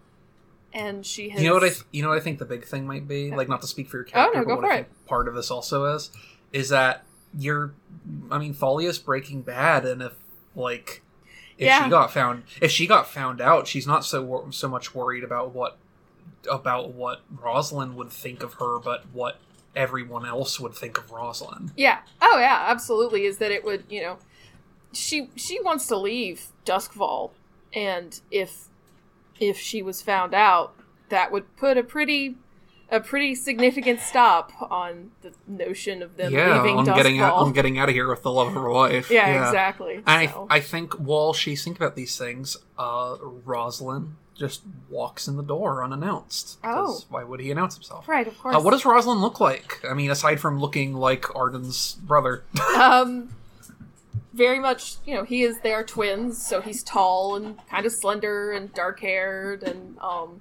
[0.72, 1.42] and she has.
[1.42, 3.30] You know what I th- you know what I think the big thing might be
[3.30, 5.28] like not to speak for your character, Oh, no, but what for I think part
[5.28, 6.10] of this also is
[6.52, 7.04] is that
[7.38, 7.72] you're
[8.30, 10.12] I mean Thalia's Breaking Bad, and if
[10.54, 11.02] like
[11.58, 11.84] if Yeah.
[11.84, 15.54] she got found if she got found out, she's not so so much worried about
[15.54, 15.78] what
[16.50, 19.38] about what Rosalind would think of her, but what
[19.76, 21.70] everyone else would think of Rosalind.
[21.76, 21.98] Yeah.
[22.22, 23.24] Oh yeah, absolutely.
[23.26, 24.18] Is that it would you know,
[24.92, 27.30] she she wants to leave Doskvol,
[27.74, 28.69] and if
[29.40, 30.74] if she was found out,
[31.08, 32.36] that would put a pretty
[32.92, 36.96] a pretty significant stop on the notion of them yeah, leaving on Doskvol.
[36.96, 39.10] getting out on getting out of here with the love of her life.
[39.10, 40.02] yeah, exactly.
[40.06, 40.46] And so.
[40.50, 45.42] I, I think while she's thinking about these things, uh, Rosalind just walks in the
[45.42, 46.58] door unannounced.
[46.64, 47.02] Oh.
[47.10, 48.08] Why would he announce himself?
[48.08, 48.56] right, of course.
[48.56, 49.84] Uh, what does Rosalind look like?
[49.88, 52.42] I mean, aside from looking like Arden's brother.
[52.76, 53.28] um
[54.32, 57.92] very much you know he is they are twins so he's tall and kind of
[57.92, 60.40] slender and dark haired and um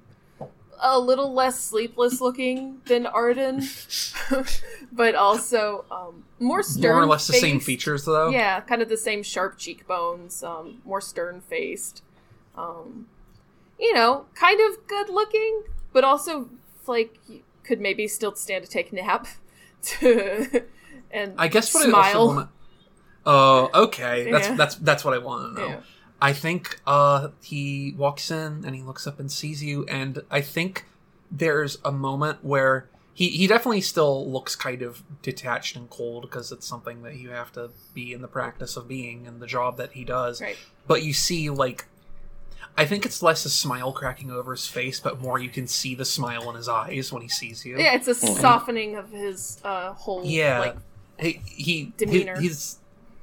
[0.82, 3.62] a little less sleepless looking than arden
[4.91, 8.30] but also um more stern More or less the same features, though.
[8.30, 12.04] yeah kind of the same sharp cheekbones um more stern faced
[12.56, 13.08] um
[13.80, 16.49] you know kind of good looking but also
[16.88, 19.28] like you could maybe still stand to take a nap
[19.82, 20.63] to
[21.12, 22.49] and I guess what smile I also want.
[23.32, 24.32] Oh, okay.
[24.32, 24.56] That's Yeah.
[24.56, 25.68] that's that's what I want to know.
[25.70, 25.80] Yeah.
[26.22, 30.42] I think uh, he walks in and he looks up and sees you, and I
[30.42, 30.86] think
[31.32, 36.52] there's a moment where he, he definitely still looks kind of detached and cold because
[36.52, 39.78] it's something that you have to be in the practice of being and the job
[39.78, 40.42] that he does.
[40.42, 40.58] Right.
[40.88, 41.86] But you see, like,
[42.78, 45.96] I think it's less a smile cracking over his face, but more you can see
[45.96, 47.78] the smile in his eyes when he sees you.
[47.78, 50.60] Yeah, it's a softening of his uh, whole Yeah.
[50.60, 50.76] like
[51.20, 52.36] he, he Demeanor.
[52.39, 52.78] he- he's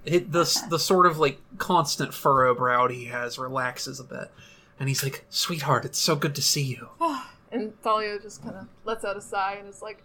[0.07, 4.31] he, the the sort of like constant furrow brow he has relaxes a bit,
[4.79, 6.89] and he's like, "Sweetheart, it's so good to see you."
[7.53, 10.03] and Thalia just kind of lets out a sigh and is like,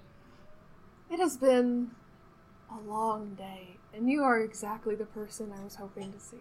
[1.10, 1.92] "It has been
[2.70, 6.38] a long day, and you are exactly the person I was hoping to see."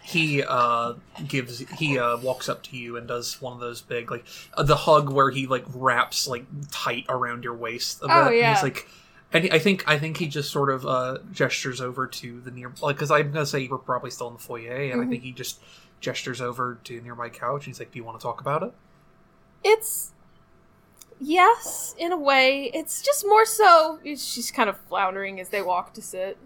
[0.00, 0.94] He uh
[1.26, 4.24] gives he uh walks up to you and does one of those big like
[4.54, 8.16] uh, the hug where he like wraps like tight around your waist a bit.
[8.16, 8.54] Oh, and yeah.
[8.54, 8.88] he's like,
[9.32, 12.50] And he- I think I think he just sort of uh, gestures over to the
[12.50, 15.10] near like because I'm gonna say we're probably still in the foyer, and I Mhm.
[15.10, 15.60] think he just
[16.00, 17.66] gestures over to a nearby couch.
[17.66, 18.72] And he's like, "Do you want to talk about it?"
[19.64, 20.12] It's
[21.20, 22.70] yes, in a way.
[22.74, 23.98] It's just more so.
[24.04, 26.38] She's kind of floundering as they walk to sit.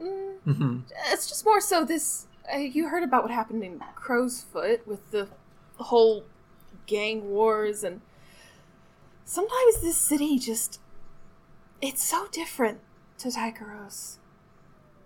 [0.00, 0.78] Mm, hmm
[1.12, 2.26] it's just more so this.
[2.52, 5.28] Uh, you heard about what happened in Crow's Foot with the
[5.78, 6.24] whole
[6.86, 8.00] gang wars, and
[9.24, 10.80] sometimes this city just.
[11.82, 12.80] It's so different
[13.18, 14.16] to Tycheros.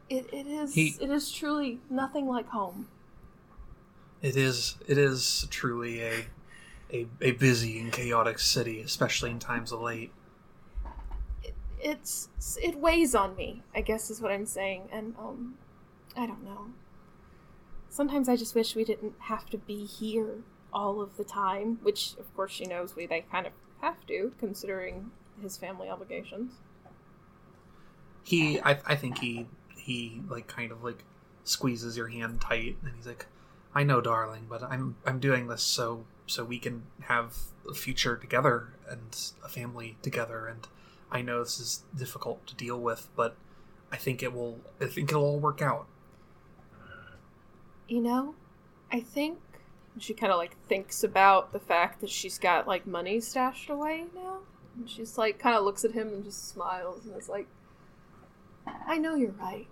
[0.08, 2.88] It, it is He- it is truly nothing like home.
[4.22, 6.26] It is it is truly a,
[6.92, 10.12] a a busy and chaotic city, especially in times of late.
[11.82, 12.28] it's
[12.62, 15.54] it weighs on me i guess is what i'm saying and um
[16.14, 16.66] i don't know
[17.88, 20.40] sometimes i just wish we didn't have to be here
[20.74, 24.30] all of the time which of course she knows we they kind of have to
[24.38, 26.52] considering his family obligations
[28.22, 31.04] He I I think he he like kind of like
[31.44, 33.26] squeezes your hand tight, and he's like,
[33.74, 37.34] "I know, darling, but I'm I'm doing this so so we can have
[37.68, 40.68] a future together and a family together, and
[41.10, 43.36] I know this is difficult to deal with, but
[43.90, 45.86] I think it will I think it'll all work out."
[47.88, 48.34] you know
[48.92, 49.38] i think
[49.98, 54.04] she kind of like thinks about the fact that she's got like money stashed away
[54.14, 54.38] now
[54.76, 57.46] and she's like kind of looks at him and just smiles and is like
[58.86, 59.66] i know you're right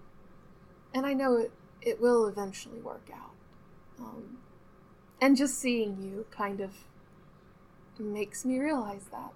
[0.95, 3.31] and i know it it will eventually work out
[4.01, 4.39] um,
[5.21, 6.73] and just seeing you kind of
[7.99, 9.33] makes me realize that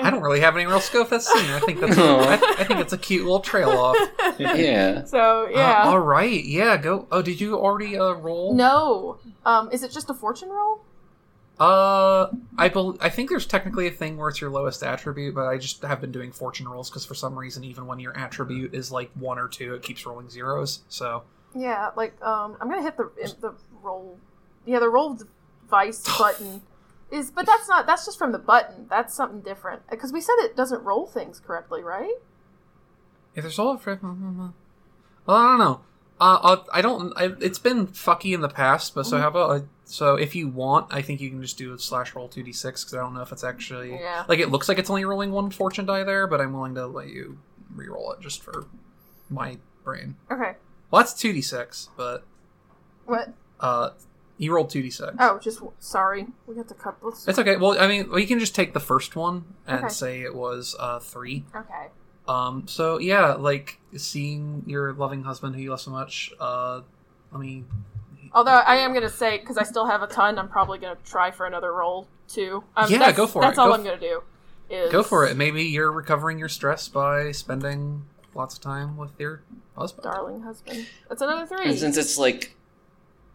[0.00, 1.50] I don't really have any real skill with that scene.
[1.50, 3.96] I think that's I, I think it's a cute little trail off.
[4.38, 5.04] yeah.
[5.04, 6.42] so Uh, yeah all right.
[6.44, 6.76] Yeah.
[6.76, 7.06] Go.
[7.12, 8.54] Oh, did you already uh, roll?
[8.54, 10.80] no um is it just a fortune roll
[11.58, 15.46] Uh, I bel I think there's technically a thing where it's your lowest attribute, but
[15.46, 18.74] I just have been doing fortune rolls because for some reason, even when your attribute
[18.74, 20.82] is like one or two, it keeps rolling zeros.
[20.88, 21.22] So
[21.54, 23.10] Yeah, like um, I'm gonna hit the
[23.40, 24.18] the roll.
[24.64, 25.18] Yeah, the roll
[25.62, 26.62] device button
[27.10, 27.86] is, but that's not.
[27.86, 28.86] That's just from the button.
[28.88, 32.14] That's something different because we said it doesn't roll things correctly, right?
[33.34, 34.52] if there's all well,
[35.36, 35.80] I don't know.
[36.22, 37.12] Uh, I'll, I don't.
[37.16, 40.86] I, it's been fucky in the past, but so how about so if you want,
[40.94, 43.12] I think you can just do a slash roll two d six because I don't
[43.14, 44.24] know if it's actually Yeah.
[44.28, 46.86] like it looks like it's only rolling one fortune die there, but I'm willing to
[46.86, 47.38] let you
[47.74, 48.66] re-roll it just for
[49.28, 50.14] my brain.
[50.30, 50.54] Okay.
[50.92, 52.22] Well, that's two d six, but
[53.06, 53.32] What?
[53.58, 53.90] uh,
[54.38, 55.12] you rolled two d six.
[55.18, 56.28] Oh, just sorry.
[56.46, 56.98] We got to cut.
[57.02, 57.26] Let's.
[57.26, 57.56] It's okay.
[57.56, 59.88] Well, I mean, we can just take the first one and Okay.
[59.92, 61.44] say it was uh, three.
[61.56, 61.88] Okay.
[62.28, 62.64] Um.
[62.68, 66.32] So yeah, like seeing your loving husband who you love so much.
[66.38, 66.82] Uh,
[67.32, 67.64] let me.
[68.34, 71.30] Although I am gonna say because I still have a ton, I'm probably gonna try
[71.30, 72.64] for another roll too.
[72.76, 73.56] Um, Yeah, that's, go for That's it.
[73.56, 74.22] That's all Go I'm f- gonna do.
[74.70, 75.36] Is Go for it.
[75.36, 78.04] Maybe you're recovering your stress by spending
[78.34, 79.42] lots of time with your
[79.76, 80.04] husband.
[80.04, 80.86] darling husband.
[81.10, 81.68] That's another three.
[81.68, 82.56] And since it's like,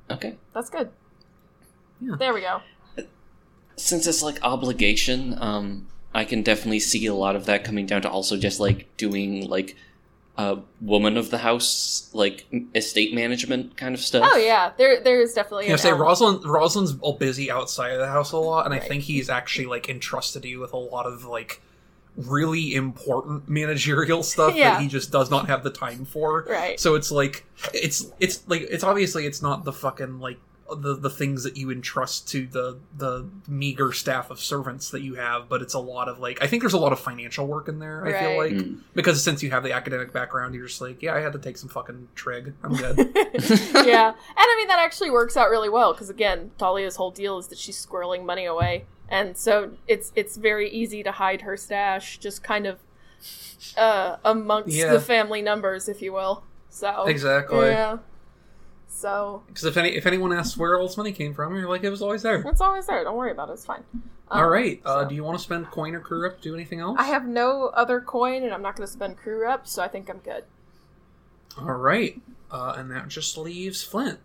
[0.09, 0.89] okay, That's good.
[2.01, 2.15] Yeah.
[2.17, 2.61] There we go.
[3.75, 8.01] since it's like obligation, um, I can definitely see a lot of that coming down
[8.03, 9.75] to also just like doing like
[10.37, 14.29] a woman of the house, like estate management kind of stuff.
[14.31, 15.65] Oh yeah, there there is definitely.
[15.65, 16.45] You know, say element- Rosalind.
[16.45, 19.89] Rosalind's all busy outside of the house a lot, and I think he's actually like
[19.89, 21.61] entrusted you with a lot of like
[22.15, 24.71] really important managerial stuff Yeah.
[24.73, 26.45] that he just does not have the time for.
[26.49, 26.79] Right.
[26.79, 30.39] So it's like it's it's like it's obviously it's not the fucking like
[30.75, 35.15] the the things that you entrust to the the meager staff of servants that you
[35.15, 37.67] have, but it's a lot of like I think there's a lot of financial work
[37.69, 38.05] in there.
[38.05, 38.79] I feel like Mm.
[38.93, 41.57] because since you have the academic background, you're just like, yeah, I had to take
[41.57, 42.53] some fucking trig.
[42.63, 42.97] I'm good.
[43.15, 47.37] yeah, and I mean that actually works out really well because again, Thalia's whole deal
[47.37, 51.55] is that she's squirreling money away, and so it's it's very easy to hide her
[51.55, 52.79] stash, just kind of
[53.77, 54.91] uh, amongst Yeah.
[54.93, 56.43] the family numbers, if you will.
[56.69, 57.67] So exactly.
[57.67, 57.97] yeah.
[58.97, 61.83] So Because if any if anyone asks where all this money came from, you're like,
[61.83, 62.41] it was always there.
[62.47, 63.03] it's always there.
[63.03, 63.53] Don't worry about it.
[63.53, 63.83] It's fine.
[63.93, 64.81] Um, all right.
[64.83, 66.97] Uh, do you want to spend coin or crew up to do anything else?
[66.99, 69.87] I have no other coin, and I'm not going to spend crew up, so I
[69.87, 70.45] think I'm good.
[71.59, 72.19] All right.
[72.49, 74.19] Uh, and that just leaves Flint.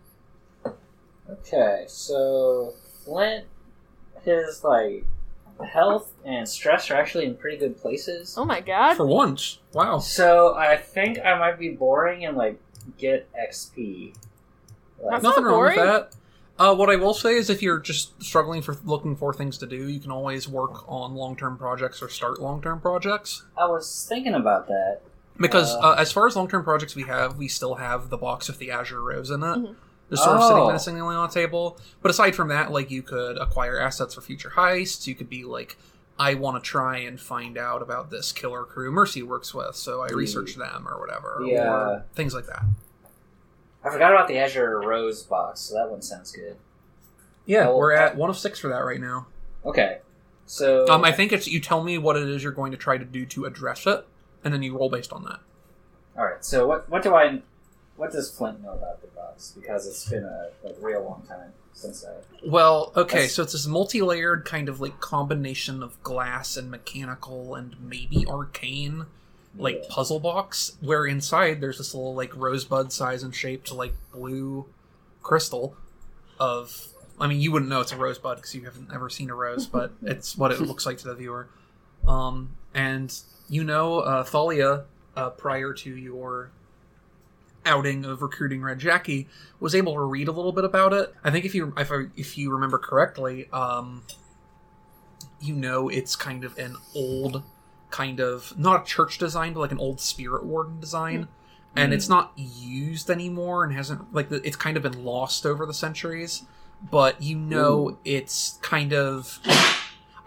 [1.29, 2.73] Okay, so
[3.05, 3.45] Flint,
[4.23, 5.05] his like
[5.63, 8.33] health and stress are actually in pretty good places.
[8.39, 8.95] Oh my god!
[8.95, 9.59] For once.
[9.71, 9.99] Wow.
[9.99, 12.59] So I think I might be boring and like
[12.97, 14.15] get XP.
[15.03, 16.09] Like, That's Nothing not wrong with that.
[16.59, 19.65] Uh, what I will say is, if you're just struggling for looking for things to
[19.65, 23.43] do, you can always work on long term projects or start long term projects.
[23.57, 24.99] I was thinking about that.
[25.39, 25.79] Because Uh.
[25.79, 28.59] uh, as far as long term projects we have, we still have the box with
[28.59, 29.45] the Azure Rose in it.
[29.45, 29.75] Mhm.
[30.11, 30.67] Just sort of sitting Oh.
[30.67, 31.79] menacingly on the table.
[32.03, 35.07] But aside from that, like you could acquire assets for future heists.
[35.07, 35.75] You could be like
[36.19, 40.01] I want to try and find out about this killer crew Mercy works with, so
[40.01, 42.61] I research them or whatever, the, uh, or things like that.
[43.83, 46.55] I forgot about the Azure Rose box, so that one sounds good.
[47.45, 49.27] Yeah, Oh, we're at one of six for that right now.
[49.65, 49.99] Okay,
[50.45, 52.97] so Um, I think it's you tell me what it is you're going to try
[52.97, 54.05] to do to address it,
[54.43, 55.39] and then you roll based on that.
[56.17, 56.43] all right.
[56.43, 57.41] So what what do I
[57.97, 59.53] what does Flint know about the box?
[59.59, 62.11] Because it's been a like real long time since I.
[62.47, 67.55] Well, okay, That's- so it's this multi-layered kind of like combination of glass and mechanical
[67.55, 69.05] and maybe arcane
[69.57, 69.87] like Yeah.
[69.89, 74.65] puzzle box where inside there's this little like rosebud size and shaped like blue
[75.21, 75.75] crystal
[76.39, 76.87] of
[77.19, 79.67] I mean you wouldn't know it's a rosebud because you haven't ever seen a rose,
[79.67, 81.47] but it's what it looks like to the viewer.
[82.07, 83.15] Um, and
[83.47, 84.85] you know uh, Thalia
[85.15, 86.51] uh, prior to your
[87.65, 89.27] outing of recruiting Red Jackie
[89.59, 91.13] was able to read a little bit about it.
[91.23, 94.03] I think if you if, I, if you remember correctly, um,
[95.39, 97.43] you know it's kind of an old
[97.93, 101.27] kind of not a church design, but like an old spirit warden design.
[101.75, 101.95] And Mm.
[101.95, 106.43] it's not used anymore and hasn't like it's kind of been lost over the centuries.
[106.91, 109.39] But you know it's kind of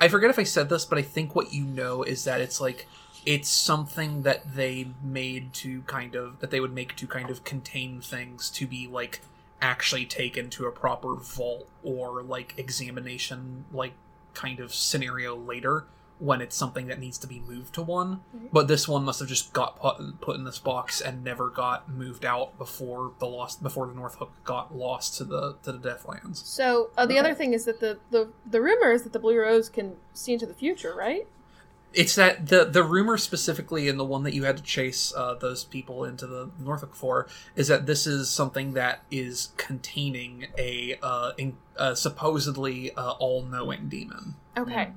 [0.01, 2.61] I forget if I said this, but I think what you know is that it's
[2.61, 2.87] like
[3.25, 7.43] it's something that they made to kind of that they would make to kind of
[7.45, 9.21] contain things to be like
[9.61, 13.95] actually taken to a proper vault or like examination like
[14.35, 15.85] kind of scenario later
[16.19, 18.49] when it's something that needs to be moved to one Mhm.
[18.53, 21.89] but this one must have just got put, put in this box and never got
[21.91, 25.79] moved out before the lost before the north hook got lost to the to the
[25.79, 27.21] deathlands So uh, the Okay.
[27.21, 30.33] other thing is that the, the the rumor is that the Blue Rose can see
[30.33, 31.27] into the future, right?
[31.93, 35.35] It's that the the rumor specifically, in the one that you had to chase uh,
[35.35, 40.99] those people into the Norfolk for, is that this is something that is containing a,
[41.03, 44.35] uh, in, uh, supposedly uh, all-knowing demon.
[44.59, 44.93] Okay.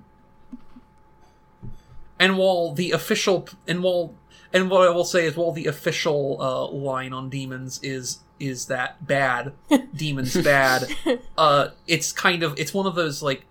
[2.19, 4.13] And while the official, and while,
[4.53, 8.67] and what I will say is, while the official uh, line on demons is is
[8.67, 9.53] that bad,
[9.95, 10.87] demons bad,
[11.37, 13.45] uh, it's kind of it's one of those like,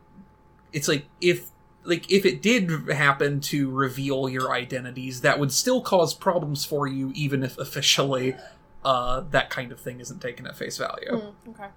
[0.73, 1.51] it's like if
[1.85, 6.87] like if it did happen to reveal your identities, that would still cause problems for
[6.87, 8.37] you, even if officially,
[8.85, 11.11] uh, that kind of thing isn't taken at face value.
[11.11, 11.69] Mm, okay.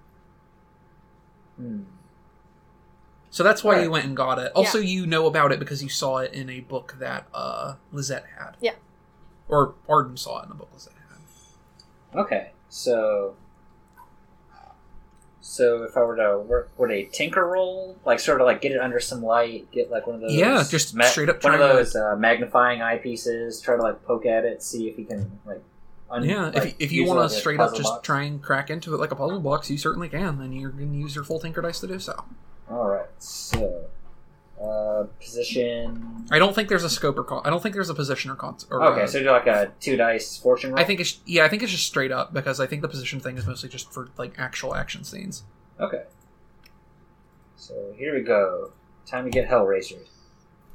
[1.56, 1.82] Hmm.
[3.32, 3.84] So that's why Alright.
[3.86, 4.52] you went and got it.
[4.54, 8.26] Also, you know about it because you saw it in a book that uh, Lizette
[8.38, 8.56] had.
[8.60, 8.74] Yeah.
[9.48, 10.92] Or Arden saw it in a book Lizette
[12.12, 12.20] had.
[12.20, 13.34] Okay, so
[15.40, 18.72] so if I were to work, would a tinker roll, like sort of like get
[18.72, 21.60] it under some light, get like one of those, Yeah, just straight up one of
[21.60, 25.62] those uh, magnifying eyepieces, try to like poke at it, see if you can like,
[26.10, 28.06] un- Yeah, like, if, you- if you want to a straight up just box.
[28.06, 30.40] try and crack into it like a puzzle box, you certainly can.
[30.40, 32.24] and you're going to use your full Tinker Dice to do so.
[32.70, 33.86] All right, so
[34.62, 36.26] uh, position.
[36.30, 38.36] I don't think there's a scope or con- I don't think there's a position or
[38.36, 38.56] con.
[38.70, 40.80] Or, Okay, uh, so do like a two dice fortune roll.
[40.80, 43.20] I think it's yeah, I think it's just straight up because I think the position
[43.20, 45.42] thing is mostly just for like actual action scenes.
[45.80, 46.04] Okay.
[47.56, 48.72] So here we go.
[49.06, 49.98] Time to get Hellraiser.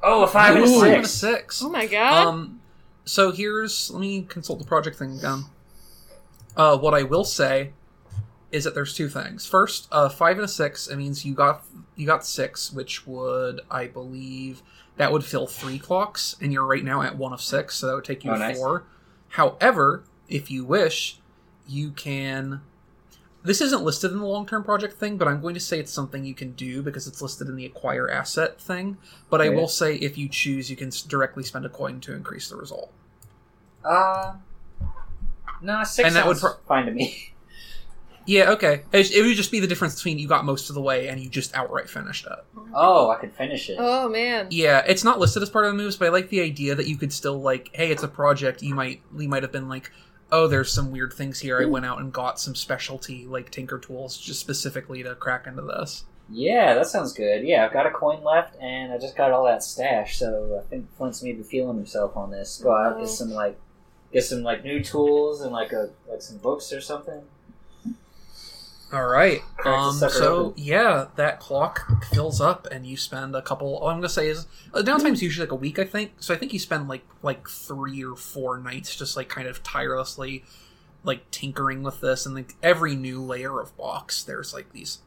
[0.03, 0.83] Oh, a five and a six.
[0.83, 1.63] and a six.
[1.63, 2.27] Oh my god.
[2.27, 2.61] Um,
[3.05, 5.45] so here's let me consult the project thing again.
[6.55, 7.71] Uh, what I will say
[8.51, 9.45] is that there's two things.
[9.45, 10.87] First, uh, five and a six.
[10.87, 11.63] It means you got
[11.95, 14.61] you got six, which would I believe
[14.97, 17.95] that would fill three clocks, and you're right now at one of six, so that
[17.95, 18.57] would take you Oh, to nice.
[18.57, 18.83] four.
[19.29, 21.19] However, if you wish,
[21.67, 22.61] you can.
[23.43, 25.91] This isn't listed in the long term project thing, but I'm going to say it's
[25.91, 28.97] something you can do because it's listed in the acquire asset thing.
[29.29, 32.49] But I will say if you choose, you can directly spend a coin to increase
[32.49, 32.91] the result.
[33.85, 34.33] Uh,
[35.61, 37.33] no, six And that would pro- fine to me.
[38.27, 38.83] Yeah, okay.
[38.91, 41.19] It, it would just be the difference between you got most of the way and
[41.19, 42.61] you just outright finished it.
[42.73, 43.77] Oh, I could finish it.
[43.79, 44.47] oh man.
[44.51, 46.87] Yeah, it's not listed as part of the moves, but I like the idea that
[46.87, 48.61] you could still like, hey, it's a project.
[48.61, 49.91] You might you might have been like,
[50.29, 51.59] oh, there's some weird things here.
[51.61, 55.61] I went out and got some specialty like tinker tools just specifically to crack into
[55.61, 56.03] this.
[56.29, 57.47] Yeah, that sounds good.
[57.47, 60.67] Yeah, I've got a coin left, and I just got all that stash, so I
[60.69, 62.59] think Flint's maybe feeling himself on this.
[62.61, 63.05] Go out, get oh.
[63.05, 63.57] some like,
[64.11, 67.21] get some like new tools and like a like some books or something.
[68.93, 69.41] All right.
[69.65, 69.95] Um.
[69.95, 70.63] So open.
[70.63, 73.75] yeah, that clock fills up, and you spend a couple.
[73.77, 76.13] All I'm gonna say is uh, downtime's usually like a week, I think.
[76.19, 79.61] So I think you spend like like three or four nights just like kind of
[79.61, 80.45] tirelessly
[81.03, 84.99] like tinkering with this, and like every new layer of box, there's like these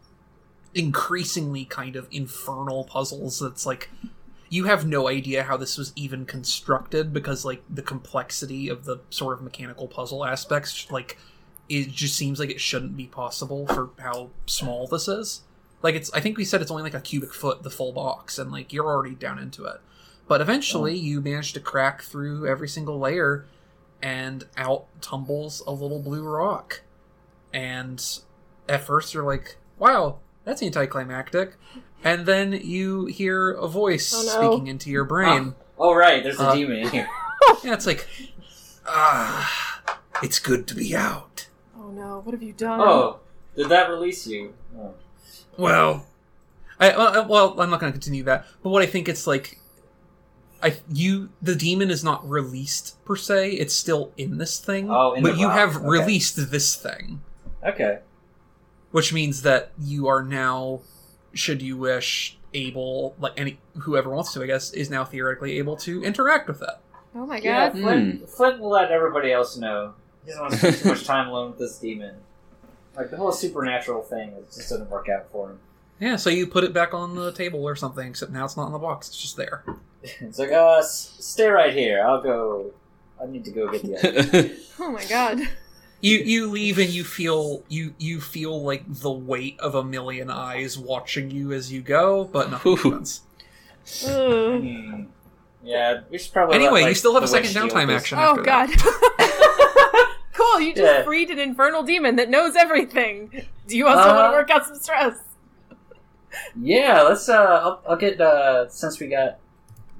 [0.74, 3.40] increasingly kind of infernal puzzles.
[3.40, 3.90] That's like
[4.50, 8.98] you have no idea how this was even constructed because like the complexity of the
[9.08, 11.16] sort of mechanical puzzle aspects like
[11.70, 15.42] it just seems like it shouldn't be possible for how small this is
[15.82, 18.38] like it's I think we said it's only like a cubic foot the full box
[18.38, 19.80] and like you're already down into it.
[20.28, 23.46] But eventually you manage to crack through every single layer
[24.02, 26.82] and out tumbles a little blue rock.
[27.52, 28.04] And
[28.68, 31.56] at first you're like, "Wow, that's anticlimactic."
[32.04, 34.50] And then you hear a voice Oh, no.
[34.50, 35.54] speaking into your brain.
[35.78, 37.08] Oh right, there's a Uh, demon in here.
[37.64, 38.06] Yeah, it's like,
[38.86, 39.80] "Ah,
[40.22, 41.46] it's good to be out."
[41.90, 42.80] Oh no, what have you done?
[42.80, 43.20] Oh,
[43.56, 44.54] did that release you?
[44.78, 44.94] Oh.
[45.56, 46.06] Well,
[46.78, 48.46] I well, well I'm not going to continue that.
[48.62, 49.58] But what I think it's like,
[50.62, 53.52] I you the demon is not released per se.
[53.52, 54.88] It's still in this thing.
[54.90, 55.56] Oh, in but the you rock.
[55.58, 55.86] have Okay.
[55.86, 57.22] released this thing,
[57.66, 57.98] Okay.
[58.92, 60.80] which means that you are now,
[61.32, 65.76] should you wish, able like any whoever wants to, I guess, is now theoretically able
[65.78, 66.68] to interact with it.
[67.16, 67.80] Oh my Yeah, god.
[67.80, 69.94] Flint, Flint will let everybody else know.
[70.30, 72.14] He doesn't want to spend too much time alone with this demon.
[72.96, 75.58] Like the whole supernatural thing it just doesn't work out for him.
[75.98, 78.06] Yeah, so you put it back on the table or something.
[78.08, 79.64] Except now it's not in the box; it's just there.
[80.02, 82.02] It's like, uh, s- stay right here.
[82.02, 82.72] I'll go.
[83.22, 84.50] I need to go get the other.
[84.80, 85.40] Oh my god.
[86.00, 90.30] You you leave and you feel you you feel like the weight of a million
[90.30, 92.76] eyes watching you as you go, but nothing Ooh.
[92.76, 93.20] happens.
[94.06, 94.60] Ugh.
[94.62, 95.02] Hmm.
[95.62, 96.56] Yeah, we should probably.
[96.56, 98.18] Anyway, let, you still have a second witch deal downtime action.
[98.18, 98.68] Oh after that.
[99.18, 99.29] god.
[100.60, 101.02] Cool, you just Yeah.
[101.04, 103.46] freed an infernal demon that knows everything.
[103.66, 105.18] Do you also want Uh, to work out some stress?
[106.60, 107.28] Yeah, let's.
[107.28, 108.20] Uh, I'll, I'll get.
[108.20, 109.38] Uh, since we got,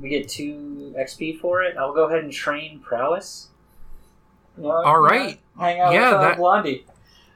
[0.00, 1.76] we get two XP for it.
[1.76, 3.48] I'll go ahead and train prowess.
[4.56, 5.40] You know, All right.
[5.58, 6.86] Hang out Yeah, with uh, that- Blondie.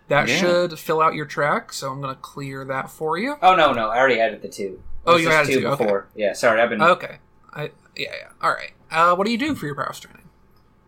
[0.09, 0.37] That Yeah.
[0.37, 3.37] should fill out your track, so I'm gonna clear that for you.
[3.41, 4.83] Oh no, no, I already added the two.
[5.07, 5.85] Oh, was you just added two two, okay.
[5.85, 6.09] before.
[6.15, 6.83] Yeah, sorry, I've been.
[6.83, 7.17] Okay.
[7.55, 8.29] I yeah yeah.
[8.43, 8.73] All right.
[8.91, 10.29] Uh, what do you do for your prowess training?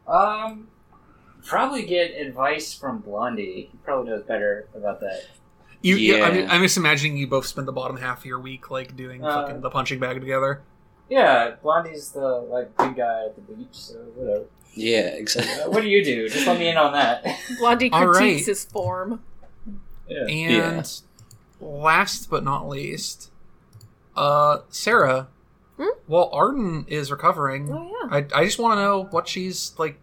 [0.07, 0.69] Um,
[1.47, 3.69] probably get advice from Blondie.
[3.73, 5.23] He probably knows better about that.
[5.83, 6.25] You, yeah.
[6.25, 9.25] I'm, I'm just imagining you both spend the bottom half of your week like doing
[9.25, 10.63] Uh, fucking the punching bag together.
[11.09, 14.47] Yeah, Blondie's the like big guy at the beach, so whatever.
[14.75, 15.71] yeah, Uh, exactly.
[15.73, 16.29] what do you do?
[16.29, 17.25] Just let me in on that.
[17.61, 18.47] Blondie all critiques right.
[18.47, 19.23] his form.
[20.09, 20.27] yeah.
[20.27, 21.01] And
[21.61, 23.31] last but not least,
[24.17, 25.29] uh, Sarah.
[25.77, 25.89] Hmm?
[26.07, 28.17] While Arden is recovering, Oh yeah.
[28.35, 30.01] I, I just want to know what she's like.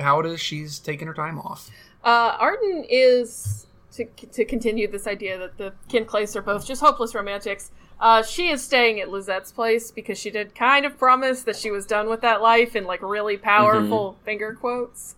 [0.00, 1.70] How does she's taking her time off?
[2.02, 7.14] Uh, Arden is to to continue this idea that the Kinclaiths are both just hopeless
[7.14, 7.70] romantics.
[8.00, 11.70] Uh, she is staying at Lizette's place because she did kind of promise that she
[11.70, 15.16] was done with that life in like really powerful finger quotes.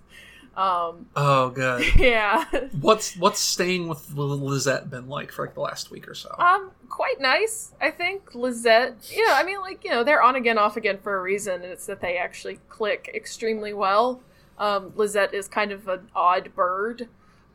[0.57, 1.95] Um, Oh, good.
[1.97, 2.45] yeah,
[2.80, 6.35] what's what's staying with Lizette been like for like the last week or so?
[6.39, 7.72] um, quite nice.
[7.80, 8.97] I think Lizette.
[9.11, 11.55] You know, I mean, like you know, they're on again, off again for a reason,
[11.62, 14.20] and it's that they actually click extremely well.
[14.62, 17.08] Um, Lizette is kind of an odd bird,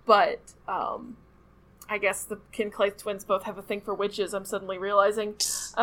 [0.05, 1.15] but um,
[1.89, 4.33] I guess the Kinclaith twins both have a thing for witches.
[4.33, 5.35] I'm suddenly realizing.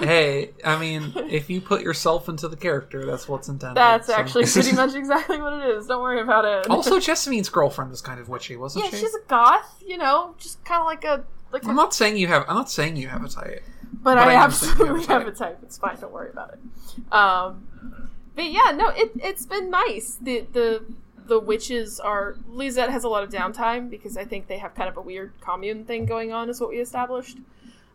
[0.00, 3.76] hey, I mean, if you put yourself into the character, that's what's intended.
[3.76, 5.86] That's so- actually pretty much exactly what it is.
[5.86, 6.68] Don't worry about it.
[6.70, 8.96] also, Jessamine's girlfriend was kind of witchy, wasn't yeah, she?
[8.96, 9.80] Yeah, she's a goth.
[9.86, 12.44] You know, just kind of like a like a I'm not saying you have.
[12.48, 13.62] I'm not saying you have a type.
[13.92, 15.58] but, But I, I am saying you absolutely have a have a type.
[15.62, 15.96] It's fine.
[16.00, 17.12] Don't worry about it.
[17.12, 18.05] Um,
[18.36, 20.18] but yeah, no, it it's been nice.
[20.20, 20.84] The the
[21.26, 24.88] the witches are Lizette has a lot of downtime because I think they have kind
[24.88, 27.38] of a weird commune thing going on, is what we established.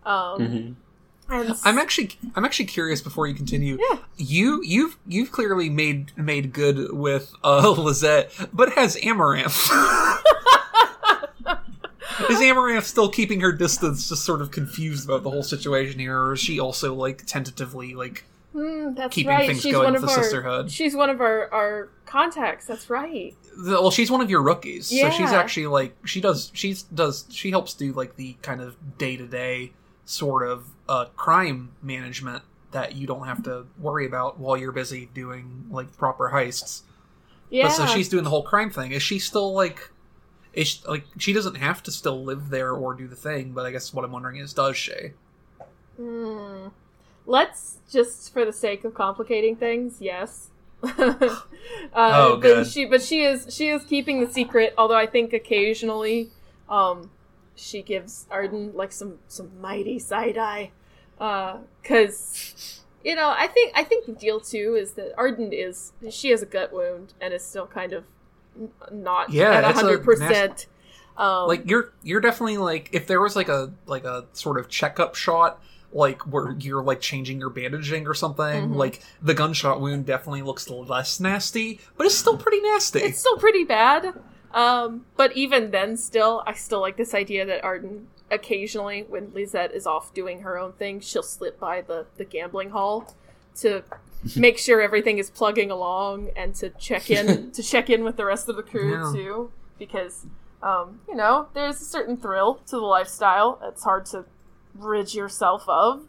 [0.05, 0.75] Um, Mhm.
[1.29, 2.11] and I'm actually.
[2.35, 3.01] I'm actually curious.
[3.01, 3.99] Before you continue, Yeah.
[4.17, 9.69] you you've you've clearly made made good with uh, Lizette, but has Amaranth.
[12.29, 16.17] Is Amaranth still keeping her distance, just sort of confused about the whole situation here,
[16.19, 19.47] or is she also like tentatively like Hmm, that's keeping right.
[19.47, 20.71] things she's going with of the our sisterhood.
[20.71, 22.65] she's one of our our contacts.
[22.65, 23.33] That's right.
[23.57, 27.25] the, well she's one of your rookies so she's actually like she does she's does
[27.29, 29.71] she helps do like the kind of day-to-day
[30.05, 35.09] sort of uh crime management that you don't have to worry about while you're busy
[35.13, 36.81] doing like proper heists
[37.49, 37.63] Yeah.
[37.67, 39.91] but so she's doing the whole crime thing is she still like
[40.53, 43.65] is she, like she doesn't have to still live there or do the thing but
[43.65, 45.11] i guess what i'm wondering is does she
[45.97, 46.67] Hmm.
[47.31, 50.49] Let's just for the sake of complicating things, yes.
[50.83, 51.39] uh,
[51.93, 54.73] Oh, but she, but she is she is keeping the secret.
[54.77, 56.29] Although I think occasionally,
[56.67, 57.09] um,
[57.55, 60.71] she gives Arden like some some mighty side eye,
[61.17, 66.31] because you know I think I think the deal too is that Arden is she
[66.31, 68.03] has a gut wound and is still kind of
[68.91, 70.67] not Yeah, at it's a hundred percent.
[71.15, 74.67] Um, like you're you're definitely like if there was like a like a sort of
[74.67, 75.61] checkup shot
[75.93, 78.75] like where you're like changing your bandaging or something Mhm.
[78.75, 83.37] like the gunshot wound definitely looks less nasty but it's still pretty nasty it's still
[83.37, 84.13] pretty bad.
[84.53, 89.71] Um, but even then, still, I still like this idea that Arden occasionally when Lizette
[89.73, 93.13] is off doing her own thing, she'll slip by the the gambling hall
[93.61, 93.83] to
[94.35, 98.25] make sure everything is plugging along and to check in to check in with the
[98.25, 99.11] rest of the crew Yeah.
[99.13, 100.25] too because
[100.61, 104.25] um, you know there's a certain thrill to the lifestyle it's hard to
[104.75, 106.01] rid yourself of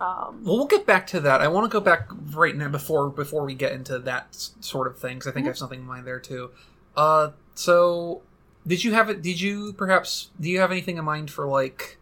[0.00, 1.40] um, Well, we'll get back to that.
[1.42, 4.28] I want to go back right now before before we get into that
[4.60, 5.18] sort of thing.
[5.20, 6.50] 'cause I think I have something in mind there too.
[6.96, 8.22] Uh, so
[8.66, 9.20] did you have it?
[9.22, 11.98] Did you perhaps do you have anything in mind for like?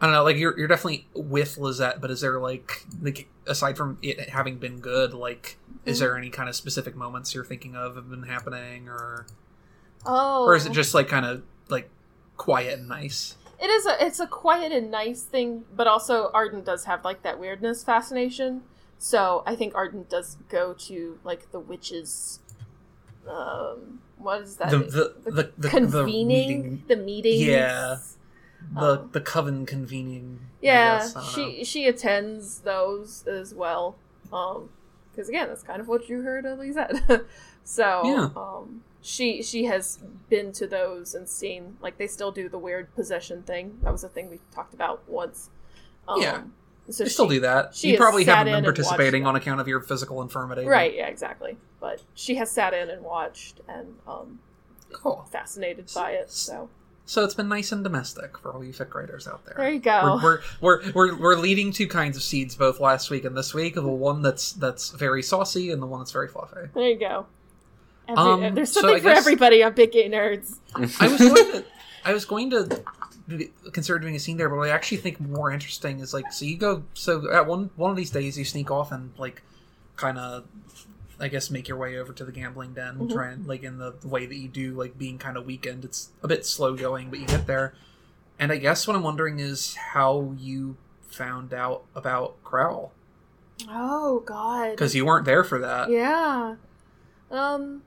[0.00, 0.24] I don't know.
[0.24, 4.58] Like you're you're definitely with Lizette, but is there like like aside from it having
[4.58, 8.24] been good, like is there any kind of specific moments you're thinking of have been
[8.24, 9.26] happening, or
[10.04, 11.88] oh or is it just like kind of like
[12.36, 13.36] quiet and nice?
[13.62, 17.22] It is a it's a quiet and nice thing but also arden does have like
[17.22, 18.62] that weirdness fascination
[18.98, 22.40] so i think arden does go to like the witches
[23.28, 27.96] um what is that The the the, the, the convening meeting- the meetings Yeah.
[28.74, 30.38] the Um, the coven convening.
[30.42, 31.32] I yeah guess, I don't know.
[31.58, 33.96] she she attends those as well
[34.32, 34.70] um
[35.10, 37.24] because again that's kind of what you heard of said.
[37.64, 38.28] so Yeah.
[38.40, 39.98] um she she has
[40.30, 44.04] been to those and seen like they still do the weird possession thing that was
[44.04, 45.50] a thing we talked about once
[46.08, 46.42] um, Yeah.
[46.88, 47.74] so They still she- do that.
[47.74, 50.66] she You probably haven't been participating on account of your physical infirmity.
[50.66, 54.38] right yeah exactly but she has sat in and watched and um
[54.92, 55.26] Cool.
[55.32, 56.68] fascinated by it so
[57.06, 59.54] So it's been nice and domestic for all you fic writers out there.
[59.56, 63.10] there you go We're, we're, we're, we're, we're leading two kinds of seeds both last
[63.10, 63.74] week and this week.
[63.74, 66.68] The one that's that's very saucy and the one that's very fluffy.
[66.74, 67.26] there you go
[68.08, 71.34] Every, Um, there's something I for guess- everybody on big gay nerds I was going
[71.52, 71.64] to
[72.04, 72.82] I was going to
[73.72, 76.44] consider doing a scene there, but what I actually think more interesting is like so
[76.44, 79.42] you go so at one one of these days you sneak off and like
[79.96, 80.44] kind of
[81.20, 83.12] I guess make your way over to the gambling den, Mhm.
[83.12, 85.84] try and like in the way that you do, like being kind of weakened.
[85.84, 87.74] It's a bit slow going, but you get there.
[88.40, 92.90] And I guess what I'm wondering is how you found out about Crowl
[93.68, 95.88] oh god because you weren't there for that.
[95.90, 96.56] Yeah.
[97.30, 97.82] Um.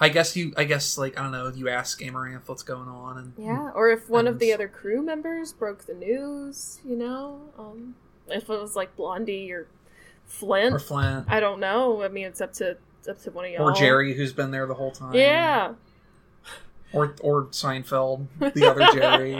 [0.00, 0.52] I guess you.
[0.56, 1.48] I guess like I don't know.
[1.48, 3.70] You ask Amaranth what's going on, and Yeah.
[3.74, 7.96] Or if one of the other crew members broke the news, you know, um,
[8.28, 9.66] if it was like Blondie or
[10.24, 12.02] Flint, or Flint I don't know.
[12.02, 13.68] I mean, it's up to it's up to one of y'all.
[13.68, 15.14] or Jerry, who's been there the whole time.
[15.14, 15.74] Yeah.
[16.92, 19.34] or or Seinfeld, the other Jerry.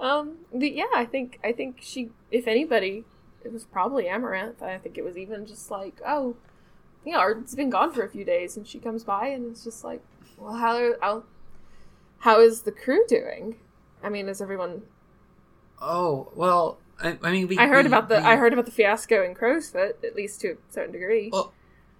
[0.00, 0.38] um.
[0.52, 0.84] The, yeah.
[0.94, 3.04] I think I think she, if anybody,
[3.44, 4.62] it was probably Amaranth.
[4.62, 6.36] I think it was even just like, oh,
[7.04, 9.64] you know, Arden's been gone for a few days, and she comes by, and it's
[9.64, 10.02] just like,
[10.38, 11.24] well, how how
[12.18, 13.56] how is the crew doing?
[14.02, 14.82] I mean, is everyone
[15.80, 17.58] Oh well, I, I mean, we.
[17.58, 20.40] I heard we- about the we- I heard about the fiasco in Crowsfoot, at least
[20.42, 21.30] to a certain degree.
[21.32, 21.52] Well,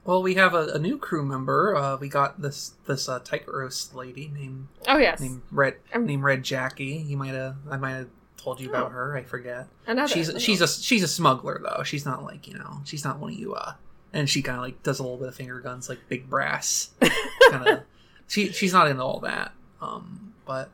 [0.04, 1.74] Well, we have a, a new crew member.
[1.76, 6.22] Uh, we got this this uh, Tycheros lady named oh yes, named Red Um, named
[6.22, 7.04] Red Jackie.
[7.06, 8.70] You might have I might have told you Oh.
[8.78, 9.16] about her.
[9.16, 9.66] I forget.
[9.86, 10.08] another.
[10.12, 11.82] She's she's a she's a smuggler though.
[11.82, 13.54] She's not like you know she's not one of you.
[13.54, 13.74] Uh,
[14.14, 16.90] and she kind of like does a little bit of finger guns like big brass.
[17.50, 17.82] kind of.
[18.28, 19.52] She she's not into all that.
[19.82, 20.70] Um, but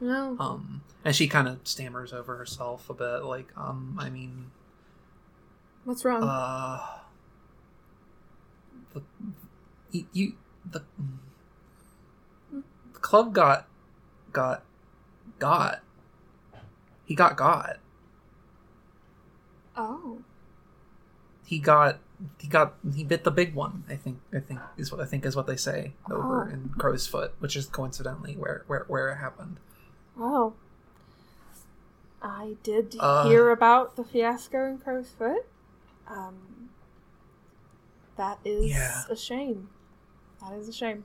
[0.00, 0.36] no.
[0.38, 3.24] um, and she kind of stammers over herself a bit.
[3.24, 4.50] Like um, I mean,
[5.84, 6.22] What's wrong?
[6.22, 6.80] uh,
[8.94, 9.02] the
[9.90, 10.32] you, you
[10.70, 10.82] the,
[12.52, 12.62] the
[13.00, 13.68] club got
[14.32, 14.62] got
[15.38, 15.82] got
[17.04, 17.78] he got got
[19.76, 20.18] oh,
[21.44, 21.98] he got
[22.38, 25.24] he got he bit the big one i think i think is what i think
[25.26, 26.52] is what they say over Oh.
[26.52, 29.58] in crow's foot which is coincidentally where where where it happened
[30.18, 30.54] oh.
[32.22, 35.44] I did Uh, hear about the fiasco in Crow's Foot.
[36.08, 36.70] Um,
[38.16, 39.02] that is Yeah.
[39.10, 39.68] a shame.
[40.40, 41.04] That is a shame.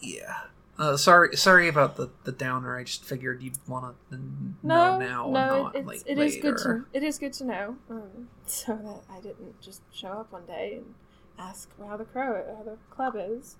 [0.00, 0.44] yeah
[0.80, 4.98] uh, sorry sorry about the the downer i just figured you'd want to know No,
[4.98, 6.86] now and not it's, it is good to later.
[6.92, 10.76] it is good to know, um, so that I didn't just show up one day
[10.78, 10.94] and
[11.38, 13.56] ask how the crow how the club is.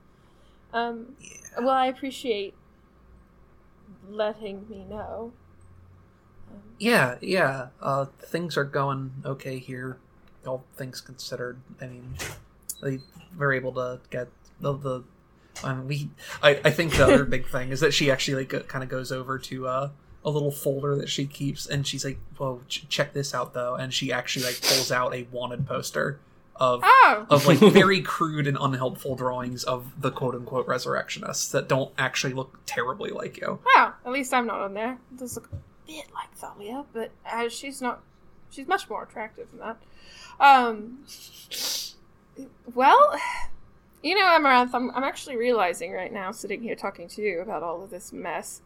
[0.73, 2.55] Um, yeah well, I appreciate
[4.09, 5.33] letting me know.
[6.51, 9.99] Um, yeah yeah uh things are going okay here
[10.47, 12.15] all things considered i mean
[12.83, 12.99] they
[13.37, 14.29] were able to get
[14.61, 15.05] the the
[15.65, 16.11] I we
[16.43, 19.13] I, I think the other big thing is that she actually like kind of goes
[19.13, 19.91] over to uh
[20.25, 23.75] a little folder that she keeps and she's like whoa ch- check this out though
[23.75, 26.21] and she actually like pulls out a wanted poster
[26.57, 31.69] of oh, of like very crude and unhelpful drawings of the quote unquote resurrectionists that
[31.69, 33.95] don't actually look terribly like you wow!
[34.05, 34.99] At least I'm not on there.
[35.11, 35.57] It does look a
[35.87, 38.03] bit like Thalia, but uh, she's not.
[38.51, 39.79] She's much more attractive than that.
[40.39, 41.05] Um.
[42.75, 43.19] Well,
[44.03, 47.63] you know, Amaranth, I'm, I'm actually realizing right now, sitting here talking to you about
[47.63, 48.63] all of this mess,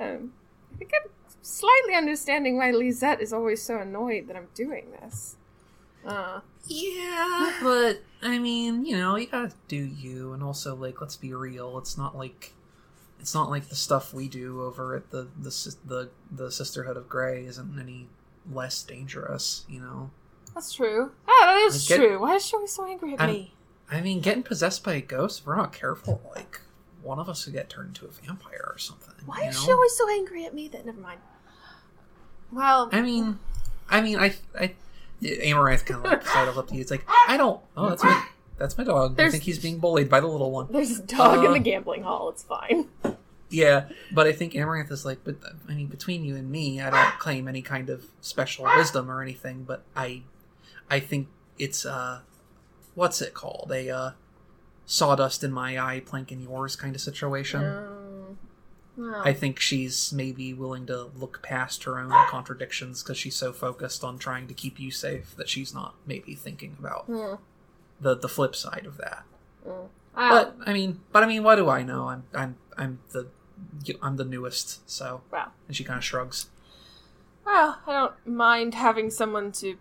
[0.00, 0.32] um,
[0.74, 1.10] I think I'm
[1.42, 5.36] slightly understanding why Lizette is always so annoyed that I'm doing this.
[6.06, 11.16] Uh, Yeah, but I mean, you know, you gotta do you, and also like, let's
[11.16, 11.76] be real.
[11.78, 12.52] It's not like,
[13.20, 17.08] it's not like the stuff we do over at the the the the Sisterhood of
[17.08, 18.06] Grey isn't any
[18.50, 19.64] less dangerous.
[19.68, 20.10] You know,
[20.54, 21.10] that's true.
[21.26, 22.20] Ah, that is get- true.
[22.20, 23.54] Why is she always so angry at I'm- me?
[23.90, 26.60] I mean, getting possessed by a ghost, if we're not careful, like
[27.02, 29.14] one of us could get turned into a vampire or something.
[29.24, 29.64] Why is know?
[29.64, 30.68] she always so angry at me?
[30.68, 31.20] That never mind.
[32.52, 33.38] Well, I mean,
[33.88, 34.74] I mean, I, I,
[35.22, 36.80] Amaranth kind of like sidles up to you.
[36.80, 37.60] It's like, I don't.
[37.76, 38.26] Oh, that's my,
[38.58, 39.18] that's my dog.
[39.20, 40.68] I think he's being bullied by the little one.
[40.70, 42.28] there's a dog in Uh, the gambling hall.
[42.30, 42.88] It's fine.
[43.50, 45.36] Yeah, but I think Amaranth is like, but
[45.68, 49.22] I mean, between you and me, I don't claim any kind of special wisdom or
[49.22, 49.64] anything.
[49.64, 50.22] But I,
[50.90, 51.28] I think
[51.58, 52.20] it's uh,
[52.98, 53.70] what's it called?
[53.72, 54.10] A uh,
[54.84, 57.62] sawdust in my eye, plank in yours kind of situation.
[59.24, 64.02] I think she's maybe willing to look past her own contradictions because she's so focused
[64.02, 67.34] on trying to keep you safe that she's not maybe thinking about hmm,
[68.00, 69.22] the the flip side of that.
[69.64, 69.86] hmm.
[70.16, 72.08] But I mean, but I mean, what do I know?
[72.08, 73.28] I'm I'm I'm the
[74.02, 75.22] I'm the newest, so.
[75.32, 75.52] Wow.
[75.68, 76.48] And she kind of shrugs.
[77.46, 79.76] Well, I don't mind having someone to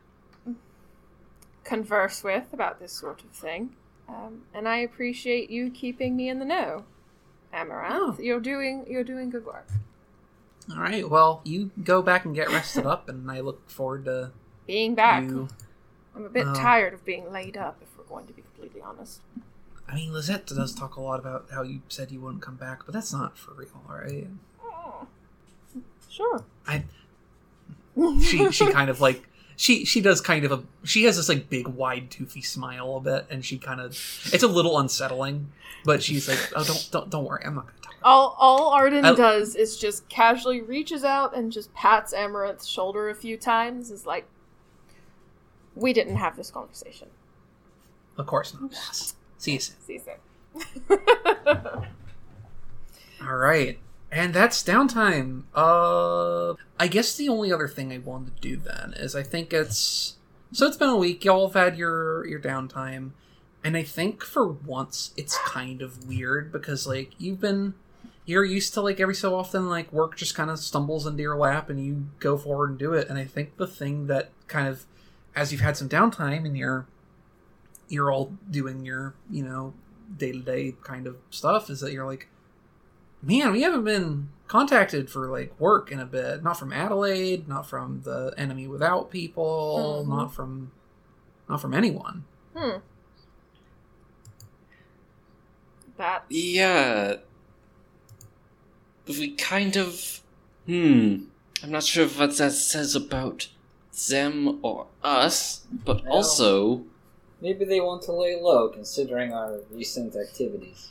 [1.67, 3.75] converse with about this sort of thing.
[4.07, 6.85] Um, and I appreciate you keeping me in the know,
[7.53, 7.93] Amaranth.
[7.93, 8.17] Oh.
[8.19, 9.67] You're doing you're doing good work.
[10.71, 11.07] All right.
[11.09, 14.31] Well, you go back and get rested up, and I look forward to
[14.65, 15.49] Being back, you.
[16.15, 17.77] I'm a bit uh, tired of being laid up.
[17.81, 19.21] If we're going to be completely honest.
[19.89, 22.85] I mean, Lizette does talk a lot about how you said you wouldn't come back,
[22.85, 24.27] but that's not for real, right?
[24.61, 25.07] Oh.
[26.09, 26.43] Sure.
[26.65, 26.83] I
[28.21, 29.27] she she kind of like
[29.57, 33.01] she she does kind of a she has this like big wide toothy smile a
[33.01, 33.91] bit and she kind of
[34.31, 35.51] it's a little unsettling
[35.83, 39.03] but she's like oh don't don't don't worry i'm not gonna talk All all Arden
[39.03, 43.89] I- does is just casually reaches out and just pats Amaranth's shoulder a few times.
[43.91, 44.25] Is like,
[45.75, 47.07] we didn't have this conversation.
[48.17, 48.71] of course not
[49.39, 50.01] see you soon See you
[50.87, 50.99] soon.
[53.27, 53.79] all right
[54.11, 55.43] and that's downtime.
[55.53, 59.51] Uh i guess the only other thing i wanted to do then is i think
[59.51, 60.15] it's
[60.51, 63.11] so it's been a week y'all have had your your downtime.
[63.63, 67.73] And i think for once it's kind of weird because like you've been
[68.25, 71.37] you're used to like every so often like work just kind of stumbles into your
[71.37, 73.09] lap and you go forward and do it.
[73.09, 74.85] And i think the thing that kind of
[75.35, 76.85] as you've had some downtime and you're
[77.89, 79.73] you're all doing your you know
[80.17, 82.27] day-to-day kind of stuff is that you're like
[83.21, 87.67] man we haven't been contacted for like work in a bit not from adelaide not
[87.67, 90.09] from the enemy without people Mhm.
[90.09, 90.71] not from
[91.49, 92.23] not from anyone
[92.55, 92.77] hmm.
[95.97, 97.15] That Yeah.
[99.07, 100.21] We kind of.
[100.67, 101.23] Hmm.
[101.63, 103.47] I'm not sure what that says about
[104.09, 106.83] them or us, but Well- also.
[107.41, 110.89] Maybe they want to lay low, considering our recent activities.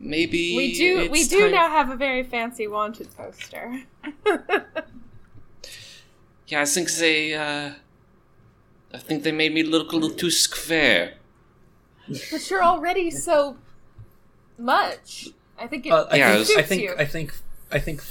[0.00, 0.56] Maybe.
[0.56, 1.10] we do.
[1.10, 3.82] We do time- now have a very fancy wanted poster.
[6.46, 7.34] Yeah, I think they.
[7.34, 7.72] uh...
[8.94, 11.14] I think they made me look a little too square.
[12.30, 13.58] but you're already so
[14.56, 15.28] much.
[15.58, 16.94] I think it, Uh, I, Yeah, think, I think you.
[16.98, 17.34] I think
[17.70, 18.02] I think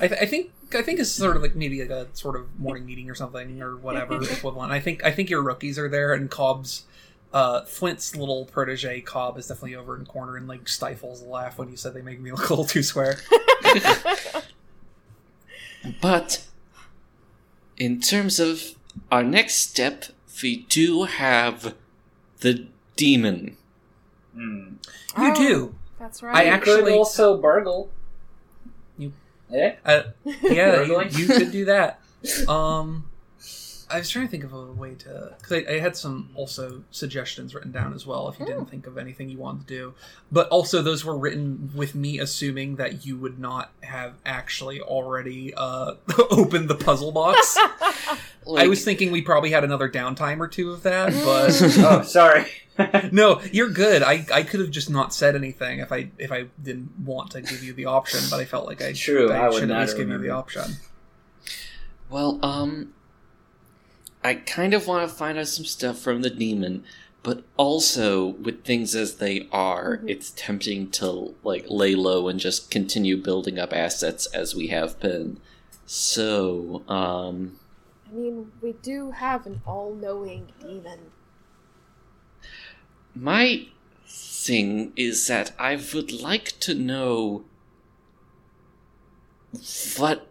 [0.00, 2.58] I, th- I think I think it's sort of like maybe like a sort of
[2.58, 4.72] morning meeting or something or whatever equivalent.
[4.72, 6.84] I think I think your rookies are there and Cobb's
[7.32, 11.26] uh, Flint's little protege Cobb is definitely over in the corner and like stifles a
[11.26, 13.18] laugh when you said they make me look a little too square.
[16.00, 16.46] But
[17.76, 18.76] in terms of
[19.10, 20.04] our next step,
[20.42, 21.74] we do have
[22.40, 22.66] the
[22.96, 23.56] demon.
[24.34, 24.74] Hmm.
[25.18, 25.74] You Oh, do.
[25.98, 26.46] That's I right.
[26.46, 27.90] You could actually- also burgle.
[28.98, 29.12] You-
[29.52, 29.74] Eh?
[29.84, 30.02] Uh,
[30.42, 32.00] yeah, you, you could do that.
[32.48, 33.04] Um,
[33.92, 36.82] I was trying to think of a way to because I, I had some also
[36.90, 38.28] suggestions written down as well.
[38.28, 39.94] If you didn't think of anything you wanted to do,
[40.30, 45.52] but also those were written with me assuming that you would not have actually already
[45.54, 45.94] uh,
[46.30, 47.58] opened the puzzle box.
[48.56, 52.46] I was thinking we probably had another downtime or two of that, but oh, sorry.
[53.12, 54.02] no, you're good.
[54.02, 57.42] I, I could have just not said anything if I if I didn't want to
[57.42, 59.68] give you the option, but I felt like I True, I, I would should at
[59.68, 60.76] not least give you the option.
[62.08, 62.92] Well, um,
[64.24, 66.84] I kind of want to find out some stuff from the demon,
[67.22, 70.10] but also with things as they are, Mhm.
[70.10, 74.98] it's tempting to like lay low and just continue building up assets as we have
[75.00, 75.40] been.
[75.86, 77.58] So, um,
[78.10, 81.10] I mean, we do have an all-knowing demon.
[83.14, 83.66] my
[84.06, 87.44] thing is that I would like to know
[89.98, 90.26] what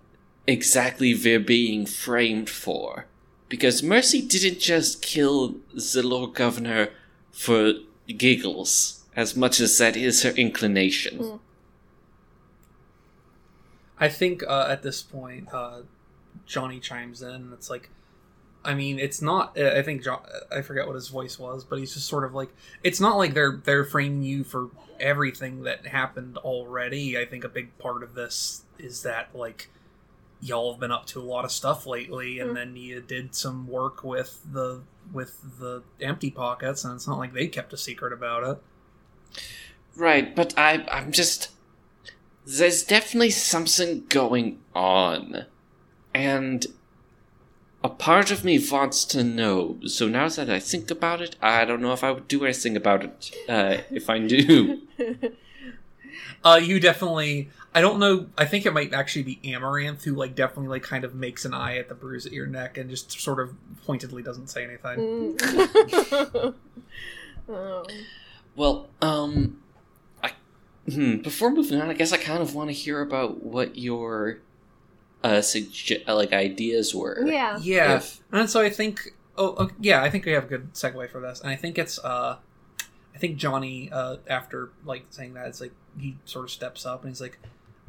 [0.47, 3.05] exactly they're being framed for.
[3.51, 6.87] Because Mercy didn't just kill the Lord Governor
[7.33, 7.73] for
[8.07, 11.19] giggles, as much as that is her inclination.
[11.19, 11.39] Mm.
[13.99, 15.81] I think uh, at this point, uh,
[16.45, 17.51] Johnny chimes in.
[17.51, 17.89] It's like,
[18.63, 19.59] I mean, it's not.
[19.59, 20.21] uh, I think John.
[20.49, 22.49] I forget what his voice was, but he's just sort of like,
[22.85, 27.17] it's not like they're they're framing you for everything that happened already.
[27.17, 29.69] I think a big part of this is that like
[30.41, 32.55] y'all have been up to a lot of stuff lately, and Mm.
[32.55, 34.81] then you did some work with the
[35.13, 39.41] with the empty pockets, and it's not like they kept a secret about it.
[39.95, 41.49] Right, but I, I'm just.
[42.45, 45.45] There's definitely something going on.
[46.13, 46.65] And
[47.83, 49.77] a part of me wants to know.
[49.85, 52.75] So now that I think about it, I don't know if I would do anything
[52.75, 54.81] about it uh, if I knew.
[56.43, 57.49] Uh, you definitely.
[57.73, 58.27] I don't know.
[58.37, 61.53] I think it might actually be Amaranth who like definitely like kind of makes an
[61.53, 63.53] eye at the bruise at your neck and just sort of
[63.85, 65.37] pointedly doesn't say anything.
[65.37, 66.53] Mm.
[67.49, 67.83] oh.
[68.55, 69.61] Well, um,
[70.21, 70.31] I
[70.89, 74.39] hmm, before moving on, I guess I kind of want to hear about what your
[75.23, 77.23] uh, sugge- uh, like ideas were.
[77.25, 77.57] Yeah.
[77.61, 79.13] Yeah, If- and so I think.
[79.37, 80.03] Oh, oh, yeah.
[80.03, 81.97] I think we have a good segue for this, and I think it's.
[81.99, 82.37] uh
[83.15, 87.03] I think Johnny, uh after like saying that, it's like he sort of steps up
[87.03, 87.39] and he's like,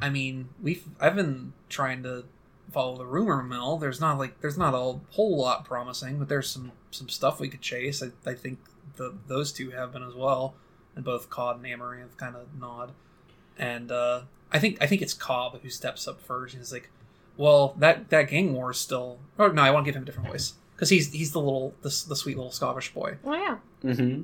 [0.03, 2.25] I mean, we've I've been trying to
[2.73, 3.77] follow the rumor mill.
[3.79, 7.49] There's not like there's not a whole lot promising, but there's some some stuff we
[7.49, 8.03] could chase.
[8.03, 8.59] I, I think
[8.97, 10.55] the those two have been as well,
[10.97, 12.93] and both Cobb and Amaranth kind of nod.
[13.57, 16.55] And uh, I think I think it's Cobb who steps up first.
[16.55, 16.91] And he's like,
[17.37, 20.07] "Well, that that gang war is still." Or no, I want to give him a
[20.07, 23.19] different voice because he's he's the little the, the sweet little Scottish boy.
[23.25, 23.59] Oh yeah.
[23.85, 24.23] Mm-hmm.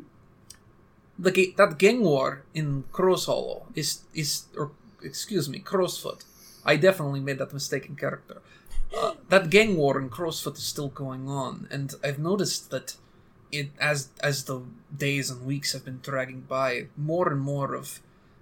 [1.21, 4.73] The ga- that gang war in Crow's Hollow is is or
[5.03, 6.25] excuse me, Crow's Foot.
[6.65, 8.43] I definitely made that mistake in character.
[8.97, 12.97] Uh, that gang war in Crow's Foot is still going on, and I've noticed that
[13.51, 14.63] it as as the
[14.95, 18.01] days and weeks have been dragging by, more and more of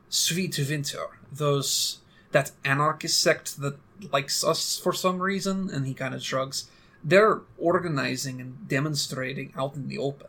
[0.09, 1.98] Sweet Winter, those
[2.32, 3.78] that anarchist sect that
[4.12, 6.68] likes us for some reason, and he kind of shrugs.
[7.02, 10.28] They're organizing and demonstrating out in the open,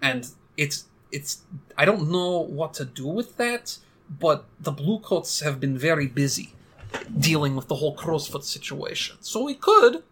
[0.00, 1.42] and it's it's
[1.76, 3.78] I don't know what to do with that,
[4.08, 6.54] but the Bluecoats have been very busy
[7.18, 9.16] dealing with the whole Crowsfoot situation.
[9.20, 10.02] So we could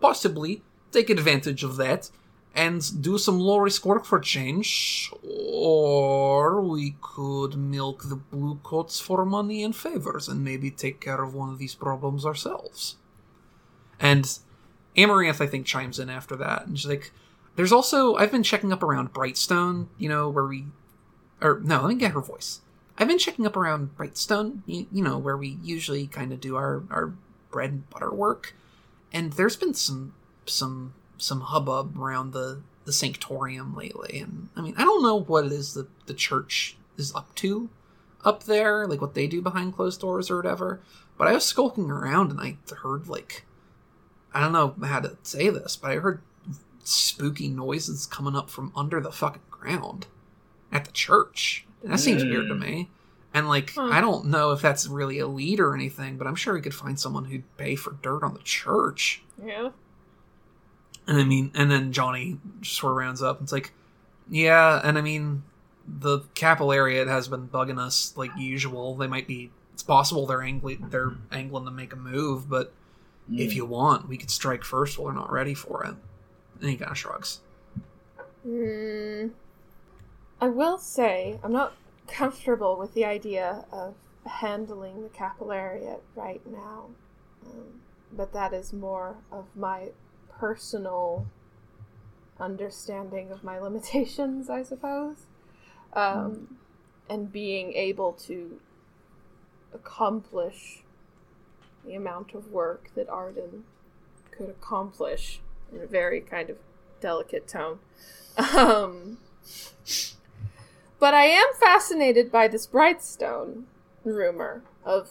[0.00, 2.10] possibly take advantage of that
[2.54, 9.24] and do some low risk work for change, or we could milk the Bluecoats for
[9.24, 12.96] money and favors and maybe take care of one of these problems ourselves.
[14.00, 14.38] And
[14.96, 17.12] Amaranth, I think, chimes in after that, and she's like,
[17.54, 20.66] "There's also I've been checking up around Brightstone, you know, where we,
[21.40, 22.62] or no, let me get her voice.
[23.00, 26.56] I've been checking up around Brightstone, you, you know, where we usually kind of do
[26.56, 27.14] our our
[27.50, 28.54] bread and butter work,
[29.12, 30.14] and there's been some
[30.46, 35.46] some some hubbub around the the sanctorium lately, and I mean, I don't know what
[35.46, 37.70] it is that the church is up to
[38.24, 40.80] up there, like what they do behind closed doors or whatever.
[41.16, 43.46] But I was skulking around and I heard like
[44.32, 46.20] I don't know how to say this, but I heard
[46.84, 50.06] spooky noises coming up from under the fucking ground
[50.70, 51.66] at the church.
[51.82, 52.90] And that seems weird to me.
[53.32, 53.88] And like, Huh.
[53.92, 56.74] I don't know if that's really a lead or anything, but I'm sure we could
[56.74, 59.22] find someone who'd pay for dirt on the church.
[59.42, 59.70] Yeah.
[61.06, 63.72] And I mean, and then Johnny just sort of rounds up and it's like,
[64.28, 65.42] yeah, and I mean,
[65.86, 68.94] the capillary has been bugging us like usual.
[68.96, 69.50] They might be.
[69.72, 70.88] It's possible they're angling.
[70.90, 72.72] They're angling to make a move, but
[73.32, 75.94] if you want, we could strike first while they're not ready for it.
[76.60, 77.40] And he kind of shrugs.
[78.44, 79.28] Hmm.
[80.40, 81.74] I will say I'm not
[82.06, 83.94] comfortable with the idea of
[84.26, 86.86] handling the capillariate right now,
[87.44, 87.80] um,
[88.12, 89.90] but that is more of my
[90.38, 91.26] personal
[92.38, 95.26] understanding of my limitations, I suppose,
[95.92, 96.56] um,
[97.08, 98.60] and being able to
[99.74, 100.82] accomplish
[101.84, 103.64] the amount of work that Arden
[104.30, 105.40] could accomplish
[105.72, 106.56] in a very kind of
[107.00, 107.78] delicate tone.
[108.56, 109.18] Um,
[111.00, 113.64] but I am fascinated by this Brightstone
[114.04, 115.10] rumor of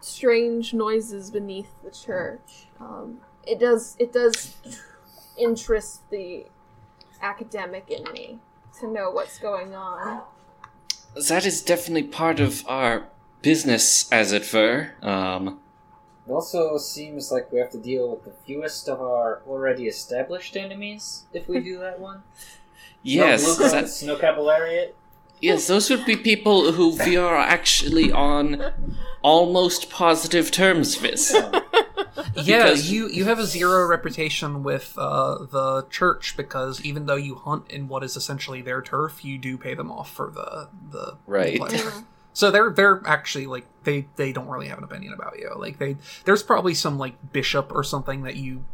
[0.00, 2.66] strange noises beneath the church.
[2.80, 4.54] Um, it does it does
[5.38, 6.44] interest the
[7.20, 8.38] academic in me
[8.80, 10.22] to know what's going on.
[11.28, 13.06] That is definitely part of our
[13.42, 14.92] business, as it were.
[15.02, 15.60] Um,
[16.26, 20.56] It also seems like we have to deal with the fewest of our already established
[20.56, 22.22] enemies if we do that one.
[23.02, 24.92] yes, no blue that- coats, no capillariate.
[25.42, 28.72] Yes, those would be people who we are actually on
[29.22, 31.30] almost positive terms with.
[31.34, 31.60] Yeah,
[32.34, 37.34] Because- you you have a zero reputation with uh, the church because even though you
[37.34, 41.16] hunt in what is essentially their turf, you do pay them off for the the
[41.26, 41.58] Right.
[41.58, 41.92] pleasure.
[42.34, 45.50] So they're they're actually like they they don't really have an opinion about you.
[45.56, 48.64] Like they there's probably some like bishop or something that you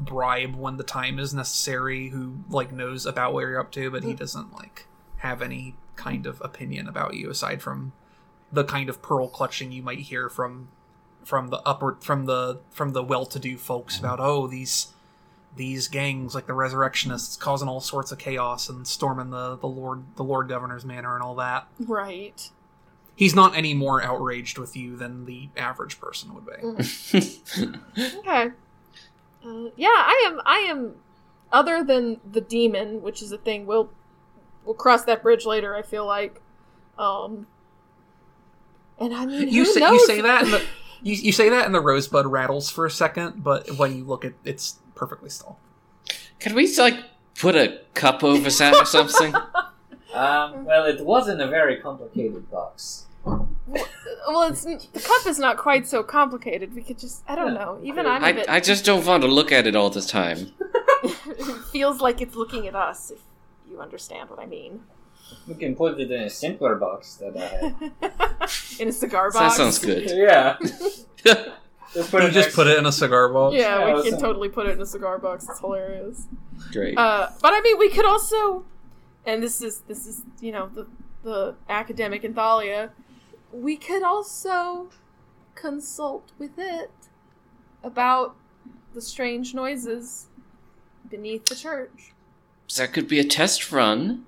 [0.00, 4.02] bribe when the time is necessary who like knows about what you're up to, but
[4.02, 4.86] he doesn't like
[5.24, 7.92] have any kind of opinion about you aside from
[8.52, 10.68] the kind of pearl clutching you might hear from
[11.24, 14.88] from the upward from the from the well-to-do folks about oh these
[15.56, 20.02] these gangs like the resurrectionists causing all sorts of chaos and storming the the lord
[20.16, 22.50] the lord governor's manor and all that Right.
[23.16, 26.52] he's not any more outraged with you than the average person would be
[28.18, 28.50] Okay.
[29.46, 30.40] Uh, yeah, I am.
[30.46, 30.94] I am.
[31.52, 33.90] Other than the demon, which is a thing, we'll
[34.64, 35.74] we'll cross that bridge later.
[35.74, 36.40] I feel like.
[36.98, 37.46] Um.
[38.98, 39.92] And I mean, you who say knows?
[39.92, 40.64] you say that and the
[41.02, 44.24] you, you say that and the rosebud rattles for a second but when you look
[44.24, 45.58] at it's perfectly still
[46.38, 47.02] Can we like
[47.34, 49.34] put a cup over that or something?
[50.14, 53.06] Um, well, it wasn't a very complicated box.
[53.26, 56.72] Well, it's the cup is not quite so complicated.
[56.72, 57.24] We could just.
[57.26, 57.80] I don't know.
[57.82, 58.48] Even I'm a I, bit.
[58.48, 60.52] I just don't want to look at it all the time.
[61.02, 63.10] it feels like it's looking at us.
[63.10, 63.18] If
[63.74, 64.82] you understand what I mean.
[65.48, 67.92] We can put it in a simpler box that I had.
[68.80, 69.56] In a cigar box.
[69.56, 70.10] That sounds good.
[70.14, 70.56] yeah.
[71.94, 73.92] Just put you it just next- put it in a cigar box Yeah, Yeah, we
[73.94, 74.10] listen.
[74.12, 75.46] can totally put it in a cigar box.
[75.48, 76.26] It's hilarious.
[76.72, 76.98] Great.
[76.98, 78.64] Uh, but I mean, we could also,
[79.24, 80.86] and this is this is you know the
[81.22, 82.90] the academic in Thalia,
[83.52, 84.90] we could also
[85.54, 86.90] consult with it
[87.84, 88.34] about
[88.92, 90.26] the strange noises
[91.08, 92.12] beneath the church.
[92.76, 94.24] That could be a test run.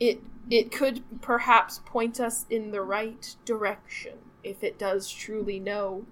[0.00, 6.04] It it could perhaps point us in the right direction if it does truly know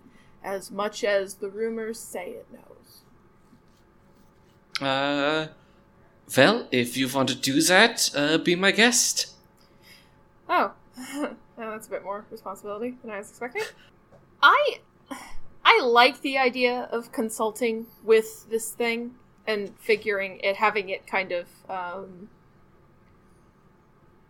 [0.43, 3.03] as much as the rumors say it knows.
[4.81, 5.49] Uh,
[6.37, 9.35] well, if you want to do that, uh, be my guest.
[10.49, 13.63] Oh, oh, that's a bit more responsibility than I was expecting.
[14.43, 14.81] I
[15.65, 19.15] I like the idea of consulting with this thing
[19.47, 22.29] and figuring it, having it kind of um,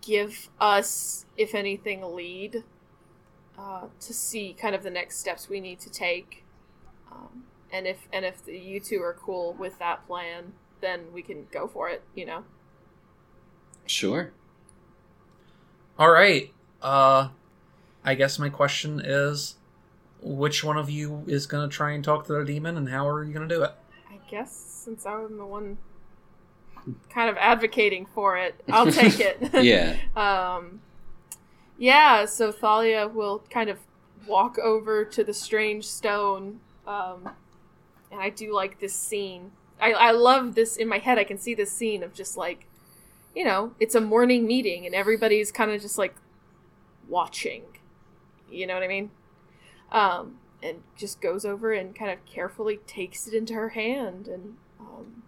[0.00, 2.64] give us, if anything, a lead
[3.58, 6.44] uh, to see kind of the next steps we need to take.
[7.10, 11.22] Um, and if and if the, you two are cool with that plan, then we
[11.22, 12.02] can go for it.
[12.14, 12.44] You know.
[13.86, 14.32] Sure.
[15.98, 17.28] all right uh
[18.04, 19.56] i guess my question is
[20.22, 23.06] which one of you is going to try and talk to the demon and how
[23.06, 23.82] are you going to do it I
[24.33, 25.76] guess since I'm the one
[27.11, 29.39] kind of advocating for it, I'll take it.
[29.62, 29.97] Yeah.
[30.16, 30.80] um,
[31.78, 32.24] yeah.
[32.24, 33.78] So Thalia will kind of
[34.26, 37.28] walk over to the strange stone, um,
[38.11, 39.53] and I do like this scene.
[39.78, 41.18] I I love this in my head.
[41.18, 42.66] I can see this scene of just like,
[43.37, 46.14] you know, it's a morning meeting and everybody's kind of just like
[47.07, 47.64] watching.
[48.51, 49.11] You know what I mean?
[49.91, 54.56] Um, and just goes over and kind of carefully takes it into her hand and
[54.80, 55.22] um,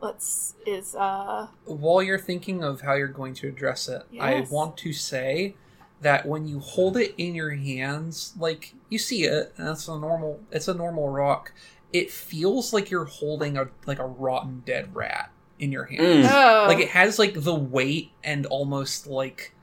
[0.00, 4.76] let's is uh while you're thinking of how you're going to address it, I want
[4.78, 5.54] to say
[6.00, 9.98] that when you hold it in your hands, like you see it, and it's a
[9.98, 11.52] normal it's a normal rock.
[11.92, 16.24] It feels like you're holding a like a rotten dead rat in your hand.
[16.24, 16.30] Mm.
[16.30, 19.54] oh, Like it has like the weight and almost like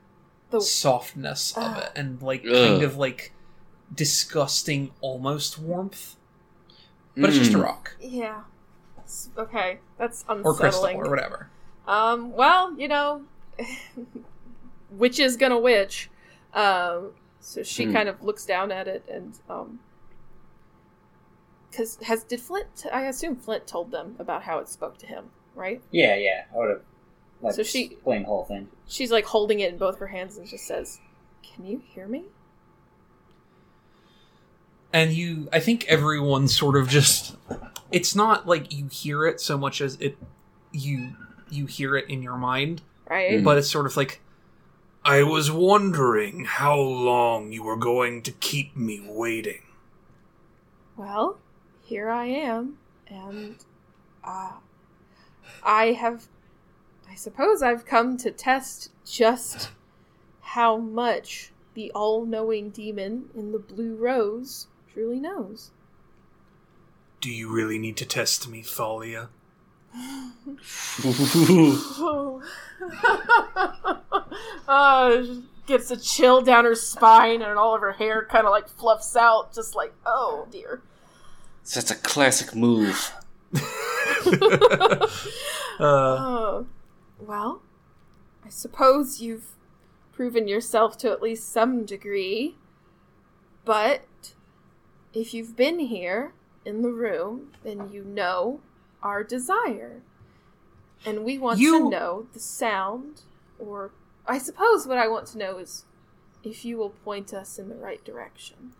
[0.53, 2.53] the softness of it and like Ugh.
[2.53, 3.33] kind of like
[3.93, 6.15] disgusting almost warmth.
[7.17, 7.63] But it's just a Mm.
[7.63, 7.95] rock.
[7.99, 8.41] yeah
[9.03, 11.49] S- okay that's unsettling Or crystal or whatever.
[11.87, 13.23] um well you know
[14.91, 16.09] witch is gonna witch
[16.53, 17.93] um so she Hmm.
[17.93, 19.79] kind of looks down at it and um
[21.69, 25.25] because has did flint i assume flint told them about how it spoke to him
[25.55, 26.45] right Yeah, yeah.
[26.53, 26.81] I would have.
[27.43, 28.69] Like, So she- explained the whole thing.
[28.87, 30.99] she's like holding it in both her hands and just says
[31.43, 32.23] can you hear me
[34.91, 37.35] and you i think everyone sort of just
[37.91, 40.17] it's not like you hear it so much as it
[40.71, 41.11] you
[41.49, 43.43] you hear it in your mind right Mm.
[43.43, 44.21] but it's sort of like
[45.03, 49.61] i was wondering how long you were going to keep me waiting
[50.95, 51.39] Well,
[51.83, 52.77] here I am,
[53.07, 53.55] and
[54.23, 54.51] uh,
[55.63, 56.27] I have.
[57.13, 59.69] I suppose I've come to test just
[60.41, 65.69] how much the all knowing demon in the blue rose truly knows.
[67.21, 69.29] do you really need to test me thalia
[74.67, 75.21] uh,
[75.67, 79.15] gets a chill down her spine and all of her hair kind of like fluffs
[79.15, 80.81] out, just like, oh dear.
[81.75, 83.13] That's a classic move.
[83.55, 85.07] uh,
[85.79, 86.65] Oh,
[87.27, 87.61] well,
[88.45, 89.55] I suppose you've
[90.11, 92.55] proven yourself to at least some degree.
[93.65, 94.33] But
[95.13, 96.33] if you've been here
[96.65, 98.59] in the room, then you know
[99.01, 100.01] our desire.
[101.05, 103.21] And we want You- to know the sound,
[103.59, 103.91] or
[104.27, 105.85] I suppose what I want to know is
[106.43, 108.73] if you will point us in the right direction.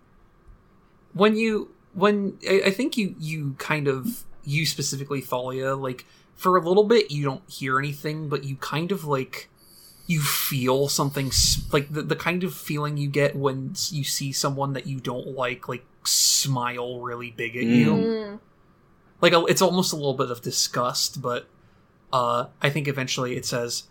[1.14, 6.58] when you when I, I think you you kind of you specifically Thalia like for
[6.58, 9.50] a little bit you don't hear anything but you kind of like
[10.08, 14.32] you feel something s- like the, the kind of feeling you get when you see
[14.32, 18.40] someone that you don't like like smile really big at you Mm.
[19.22, 21.48] like it's almost a little bit of disgust but
[22.12, 23.84] uh i think eventually it says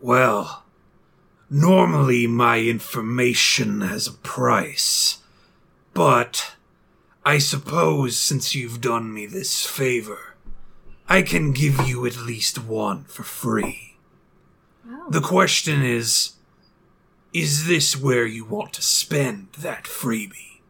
[0.00, 0.64] Well,
[1.48, 5.18] normally my information has a price.
[5.94, 6.54] But
[7.24, 10.31] I suppose since you've done me this favor,
[11.12, 13.96] I can give you at least one for free.
[14.88, 15.08] Wow.
[15.10, 16.32] The question is
[17.34, 20.60] Is this where you want to spend that freebie?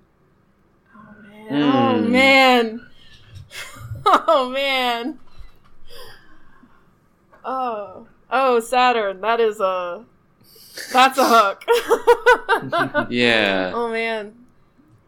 [1.48, 2.10] Oh Hmm.
[2.10, 2.86] man.
[4.04, 5.20] Oh man.
[7.44, 8.08] Oh.
[8.28, 10.04] Oh, Saturn, that is a
[10.92, 11.64] That's a hook.
[13.10, 13.70] Yeah.
[13.74, 14.34] oh man.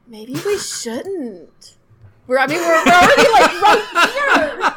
[0.07, 1.76] Maybe we shouldn't.
[2.27, 4.70] We're I mean we're, we're already like right here.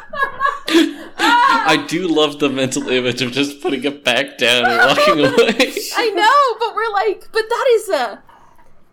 [0.70, 5.74] I do love the mental image of just putting it back down and walking away.
[5.96, 8.22] I know, but we're like, but that is a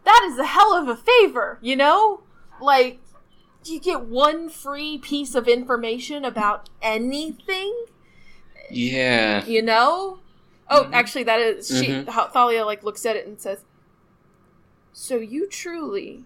[0.05, 2.21] that is a hell of a favor, you know?
[2.61, 2.99] Like
[3.65, 7.73] you get one free piece of information about anything,
[8.69, 9.43] Yeah.
[9.45, 10.19] you know?
[10.69, 12.07] Oh, actually that is she Mhm.
[12.09, 13.65] how Thalia like looks at it and says,
[14.93, 16.25] "So you truly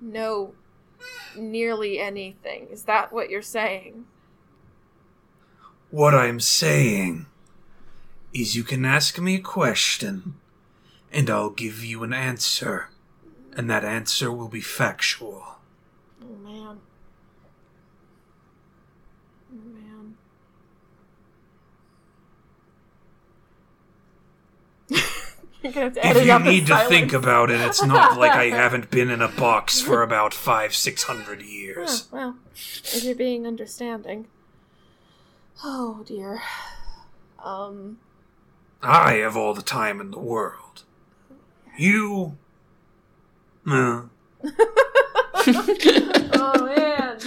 [0.00, 0.54] know
[1.36, 2.68] nearly anything.
[2.70, 4.06] Is that what you're saying?"
[5.90, 7.26] What I'm saying
[8.32, 10.36] is you can ask me a question,
[11.12, 12.88] and I'll give you an answer,
[13.54, 15.58] and that answer will be factual.
[16.22, 16.80] Oh man.
[19.52, 20.16] Oh man.
[24.88, 28.32] You're gonna have to edit If you need to think about it, it's not like
[28.32, 32.08] I haven't been in a box for about five, six hundred years.
[32.10, 34.26] well, if you're being understanding.
[35.64, 36.40] Oh dear.
[37.42, 37.98] Um.
[38.82, 40.82] I have all the time in the world.
[41.78, 42.36] You.
[43.66, 44.02] Uh,
[45.44, 47.18] Oh man,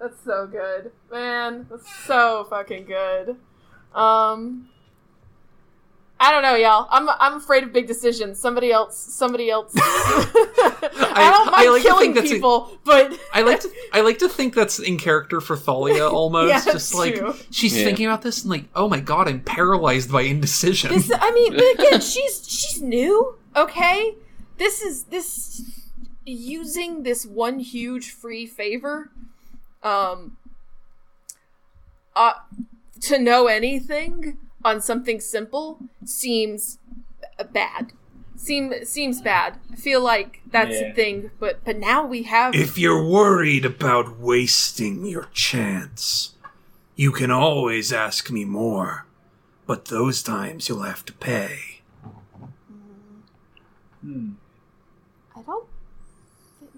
[0.00, 1.66] that's so good, man.
[1.70, 3.36] That's so fucking good.
[3.94, 4.68] Um.
[6.24, 6.86] I don't know, y'all.
[6.92, 8.38] I'm I'm afraid of big decisions.
[8.38, 8.96] Somebody else.
[8.96, 9.72] Somebody else.
[9.76, 14.02] I, don't I mind like killing think that's a- people, but I like to I
[14.02, 16.48] like to think that's in character for Thalia almost.
[16.48, 17.34] Yeah, just like true.
[17.50, 17.84] she's Yeah.
[17.86, 20.92] thinking about this and like, oh my god, I'm paralyzed by indecision.
[20.92, 23.36] This, I mean, but again, she's she's new.
[23.56, 24.14] Okay,
[24.58, 25.60] this is this
[26.24, 29.10] using this one huge free favor,
[29.82, 30.36] um,
[32.14, 32.34] uh,
[33.00, 36.78] to know anything on something simple seems
[37.52, 37.92] bad.
[38.36, 39.58] Seem seems bad.
[39.72, 40.88] I feel like that's Yeah.
[40.88, 42.54] a thing, but but now we have.
[42.54, 46.34] if you're worried about wasting your chance,
[46.96, 49.06] you can always ask me more,
[49.66, 51.80] but those times you'll have to pay.
[54.02, 54.30] Hmm.
[55.36, 55.66] I don't.
[56.58, 56.72] Think...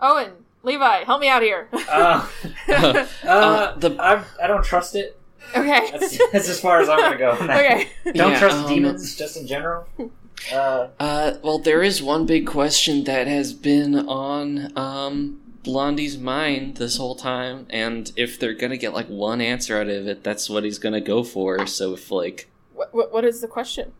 [0.00, 0.30] Owen,
[0.62, 1.68] Levi, help me out here.
[1.72, 2.28] Uh,
[2.68, 5.18] uh, Uh, the- I'm, I don't trust it.
[5.50, 5.90] Okay.
[5.92, 7.30] That's, that's as far as I'm gonna go.
[7.40, 7.88] okay.
[8.04, 9.86] Don't Yeah, trust um, demons, just in general.
[10.52, 16.76] Uh, Uh, well, there is one big question that has been on um, Blondie's mind
[16.76, 20.50] this whole time, and if they're gonna get like one answer out of it, that's
[20.50, 21.66] what he's gonna go for.
[21.66, 23.92] So if like, What, what, what is the question?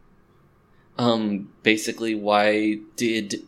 [0.99, 3.43] um, basically, why did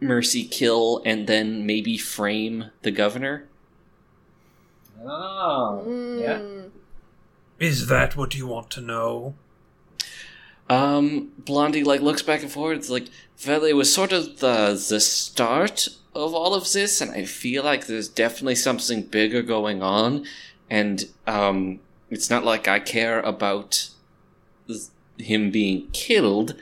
[0.00, 3.46] Mercy kill and then maybe frame the governor?
[5.06, 6.40] oh, yeah.
[7.58, 9.34] Is that what you want to know?
[10.68, 12.78] Um, Blondie like looks back and forth.
[12.78, 13.08] It's like,
[13.46, 17.64] well, it was sort of the the start of all of this, and I feel
[17.64, 20.24] like there's definitely something bigger going on.
[20.70, 21.80] And um,
[22.10, 23.90] it's not like I care about
[24.66, 24.88] th-
[25.18, 26.56] him being killed,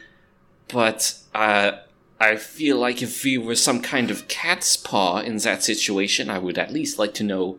[0.69, 1.73] but uh,
[2.19, 6.39] I feel like if we were some kind of cat's paw in that situation, I
[6.39, 7.59] would at least like to know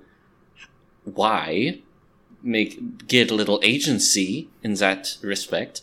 [1.05, 1.82] why.
[2.43, 5.81] Make get a little agency in that respect.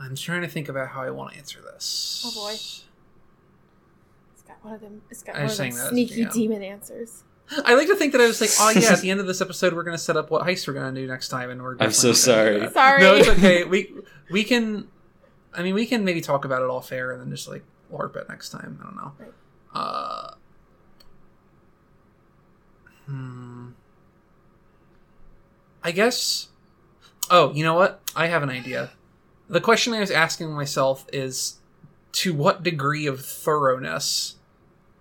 [0.00, 2.22] I'm trying to think about how I want to answer this.
[2.24, 2.52] Oh, boy.
[2.52, 5.02] It's got one of them.
[5.10, 7.24] It's got I one of them saying that as sneaky demon answers.
[7.64, 9.40] I like to think that I was like, oh yeah, at the end of this
[9.40, 11.76] episode, we're gonna set up what heist we're gonna do next time, and we're.
[11.80, 13.00] I'm so definitely not gonna do sorry.
[13.00, 13.02] Sorry.
[13.02, 13.64] No, it's okay.
[13.64, 13.92] We
[14.30, 14.88] we can.
[15.54, 18.16] I mean, we can maybe talk about it all fair, and then just like LARP
[18.16, 18.78] it next time.
[18.80, 19.12] I don't know.
[19.18, 19.32] Right.
[19.74, 20.34] Uh.
[23.06, 23.68] Hmm.
[25.82, 26.48] I guess.
[27.30, 28.00] Oh, you know what?
[28.16, 28.90] I have an idea.
[29.48, 31.58] The question I was asking myself is,
[32.12, 34.36] to what degree of thoroughness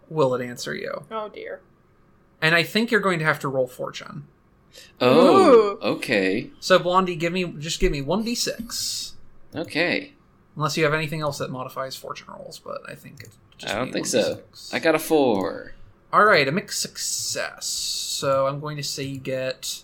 [0.09, 1.05] will it answer you?
[1.09, 1.61] Oh dear.
[2.41, 4.25] And I think you're going to have to roll fortune.
[5.01, 5.80] Oh, Ooh.
[5.82, 6.51] okay.
[6.59, 9.15] So Blondie, give me just give me one d six.
[9.55, 10.13] Okay.
[10.55, 13.78] Unless you have anything else that modifies fortune rolls, but I think it's just I
[13.78, 14.41] don't think so.
[14.71, 15.73] I got a four.
[16.13, 17.65] All right, a mixed success.
[17.65, 19.84] So I'm going to say you get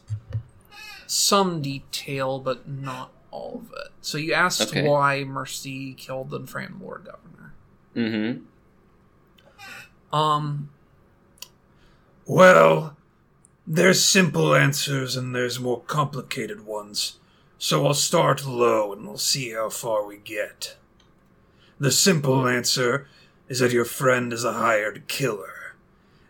[1.13, 3.91] some detail, but not all of it.
[4.01, 4.87] So you asked Okay.
[4.87, 7.53] why Mercy killed the Fram Lord Governor.
[7.95, 10.15] Mm-hmm.
[10.15, 10.69] Um,
[12.25, 12.95] Well,
[13.65, 17.17] there's simple answers and there's more complicated ones.
[17.57, 20.75] So I'll start low and we'll see how far we get.
[21.79, 23.07] The simple answer
[23.49, 25.75] is that your friend is a hired killer,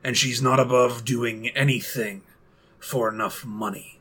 [0.04, 2.22] and she's not above doing anything
[2.80, 4.00] for enough money.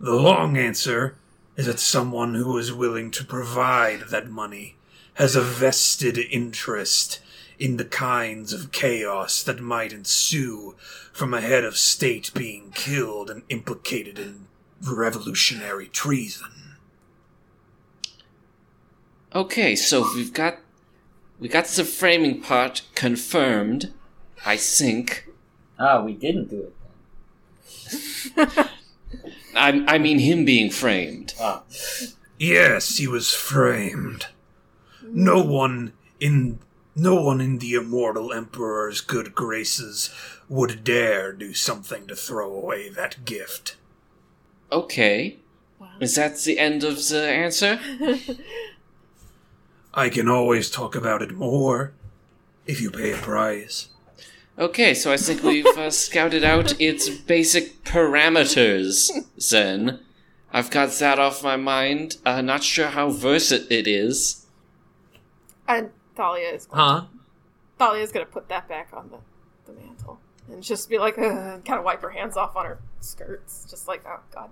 [0.00, 1.16] The long answer
[1.56, 4.76] is that someone who is willing to provide that money
[5.14, 7.20] has a vested interest
[7.58, 10.74] in the kinds of chaos that might ensue
[11.12, 14.46] from a head of state being killed and implicated in
[14.82, 16.48] revolutionary treason.
[19.34, 20.60] Okay, so we've got
[21.38, 23.92] we got the framing part confirmed.
[24.46, 25.26] I think.
[25.78, 26.74] Ah, we didn't do it
[28.34, 28.68] then.
[29.54, 31.34] I I mean him being framed.
[31.40, 31.62] Ah,
[32.38, 34.26] Yes, he was framed.
[35.02, 36.58] No one in
[36.96, 40.10] no one in the immortal emperor's good graces
[40.48, 43.76] would dare do something to throw away that gift.
[44.72, 45.38] Okay.
[45.78, 45.88] Wow.
[46.00, 47.78] Is that the end of the answer?
[49.94, 51.92] I can always talk about it more
[52.66, 53.88] if you pay a price.
[54.58, 59.10] Okay, so I think we've uh, scouted out its basic parameters,
[59.50, 60.00] then.
[60.52, 62.16] I've got that off my mind.
[62.26, 64.46] Uh, not sure how versatile it is.
[65.68, 67.04] And Thalia is going huh?
[67.78, 70.18] Thalia is going to put that back on the, the mantle
[70.50, 73.86] and just be like, and kind of wipe her hands off on her skirts, just
[73.86, 74.50] like, oh god.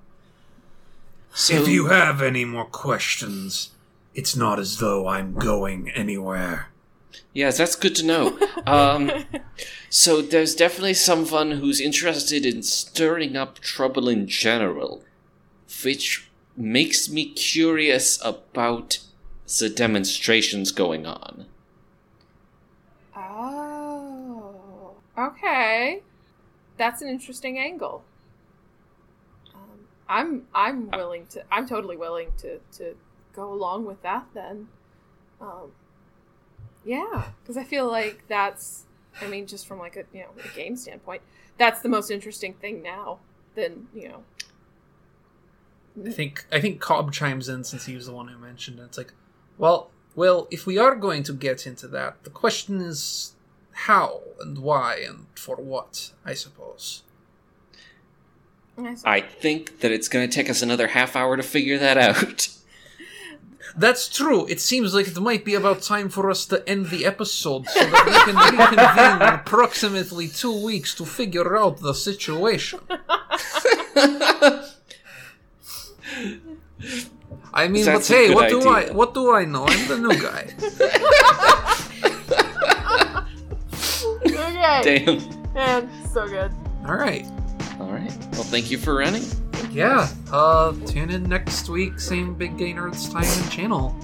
[1.34, 3.70] So, if you have any more questions,
[4.14, 6.68] it's not as though I'm going anywhere.
[7.33, 8.39] Yes, that's good to know.
[8.66, 9.11] Um,
[9.89, 15.03] so there's definitely someone who's interested in stirring up trouble in general,
[15.83, 18.99] which makes me curious about
[19.59, 21.47] the demonstrations going on.
[23.16, 26.03] Oh, okay.
[26.77, 28.05] That's an interesting angle.
[29.55, 31.43] Um, I'm I'm willing to.
[31.51, 32.95] I'm totally willing to to
[33.33, 34.27] go along with that.
[34.35, 34.69] Then,
[35.41, 35.73] um,
[36.89, 38.86] yeah, because I feel like that's.
[39.20, 41.20] I mean, just from like a you know a game standpoint,
[41.59, 43.18] that's the most interesting thing now.
[43.55, 44.22] Than you know.
[46.07, 48.84] I think I think Cobb chimes in since he was the one who mentioned it.
[48.84, 49.13] It's like,
[49.58, 53.34] well, well, if we are going to get into that, the question is
[53.72, 57.03] how and why and for what, I suppose.
[59.04, 62.49] I think that it's going to take us another half hour to figure that out.
[63.79, 64.45] That's true.
[64.49, 67.79] It seems like it might be about time for us to end the episode so
[67.79, 72.80] that we can reconvene in approximately two weeks to figure out the situation.
[77.55, 79.67] I mean, That's but hey, good what do I what do I know?
[79.67, 80.53] I'm the new guy.
[84.26, 84.83] okay.
[85.05, 85.18] Damn.
[85.55, 86.50] Man, so good.
[86.87, 87.25] All right.
[87.79, 88.13] All right.
[88.33, 89.22] Well, thank you for running.
[89.70, 90.08] Yeah.
[90.32, 92.00] Uh, tune in next week.
[92.00, 93.95] Same Big Gay Nerds time and channel.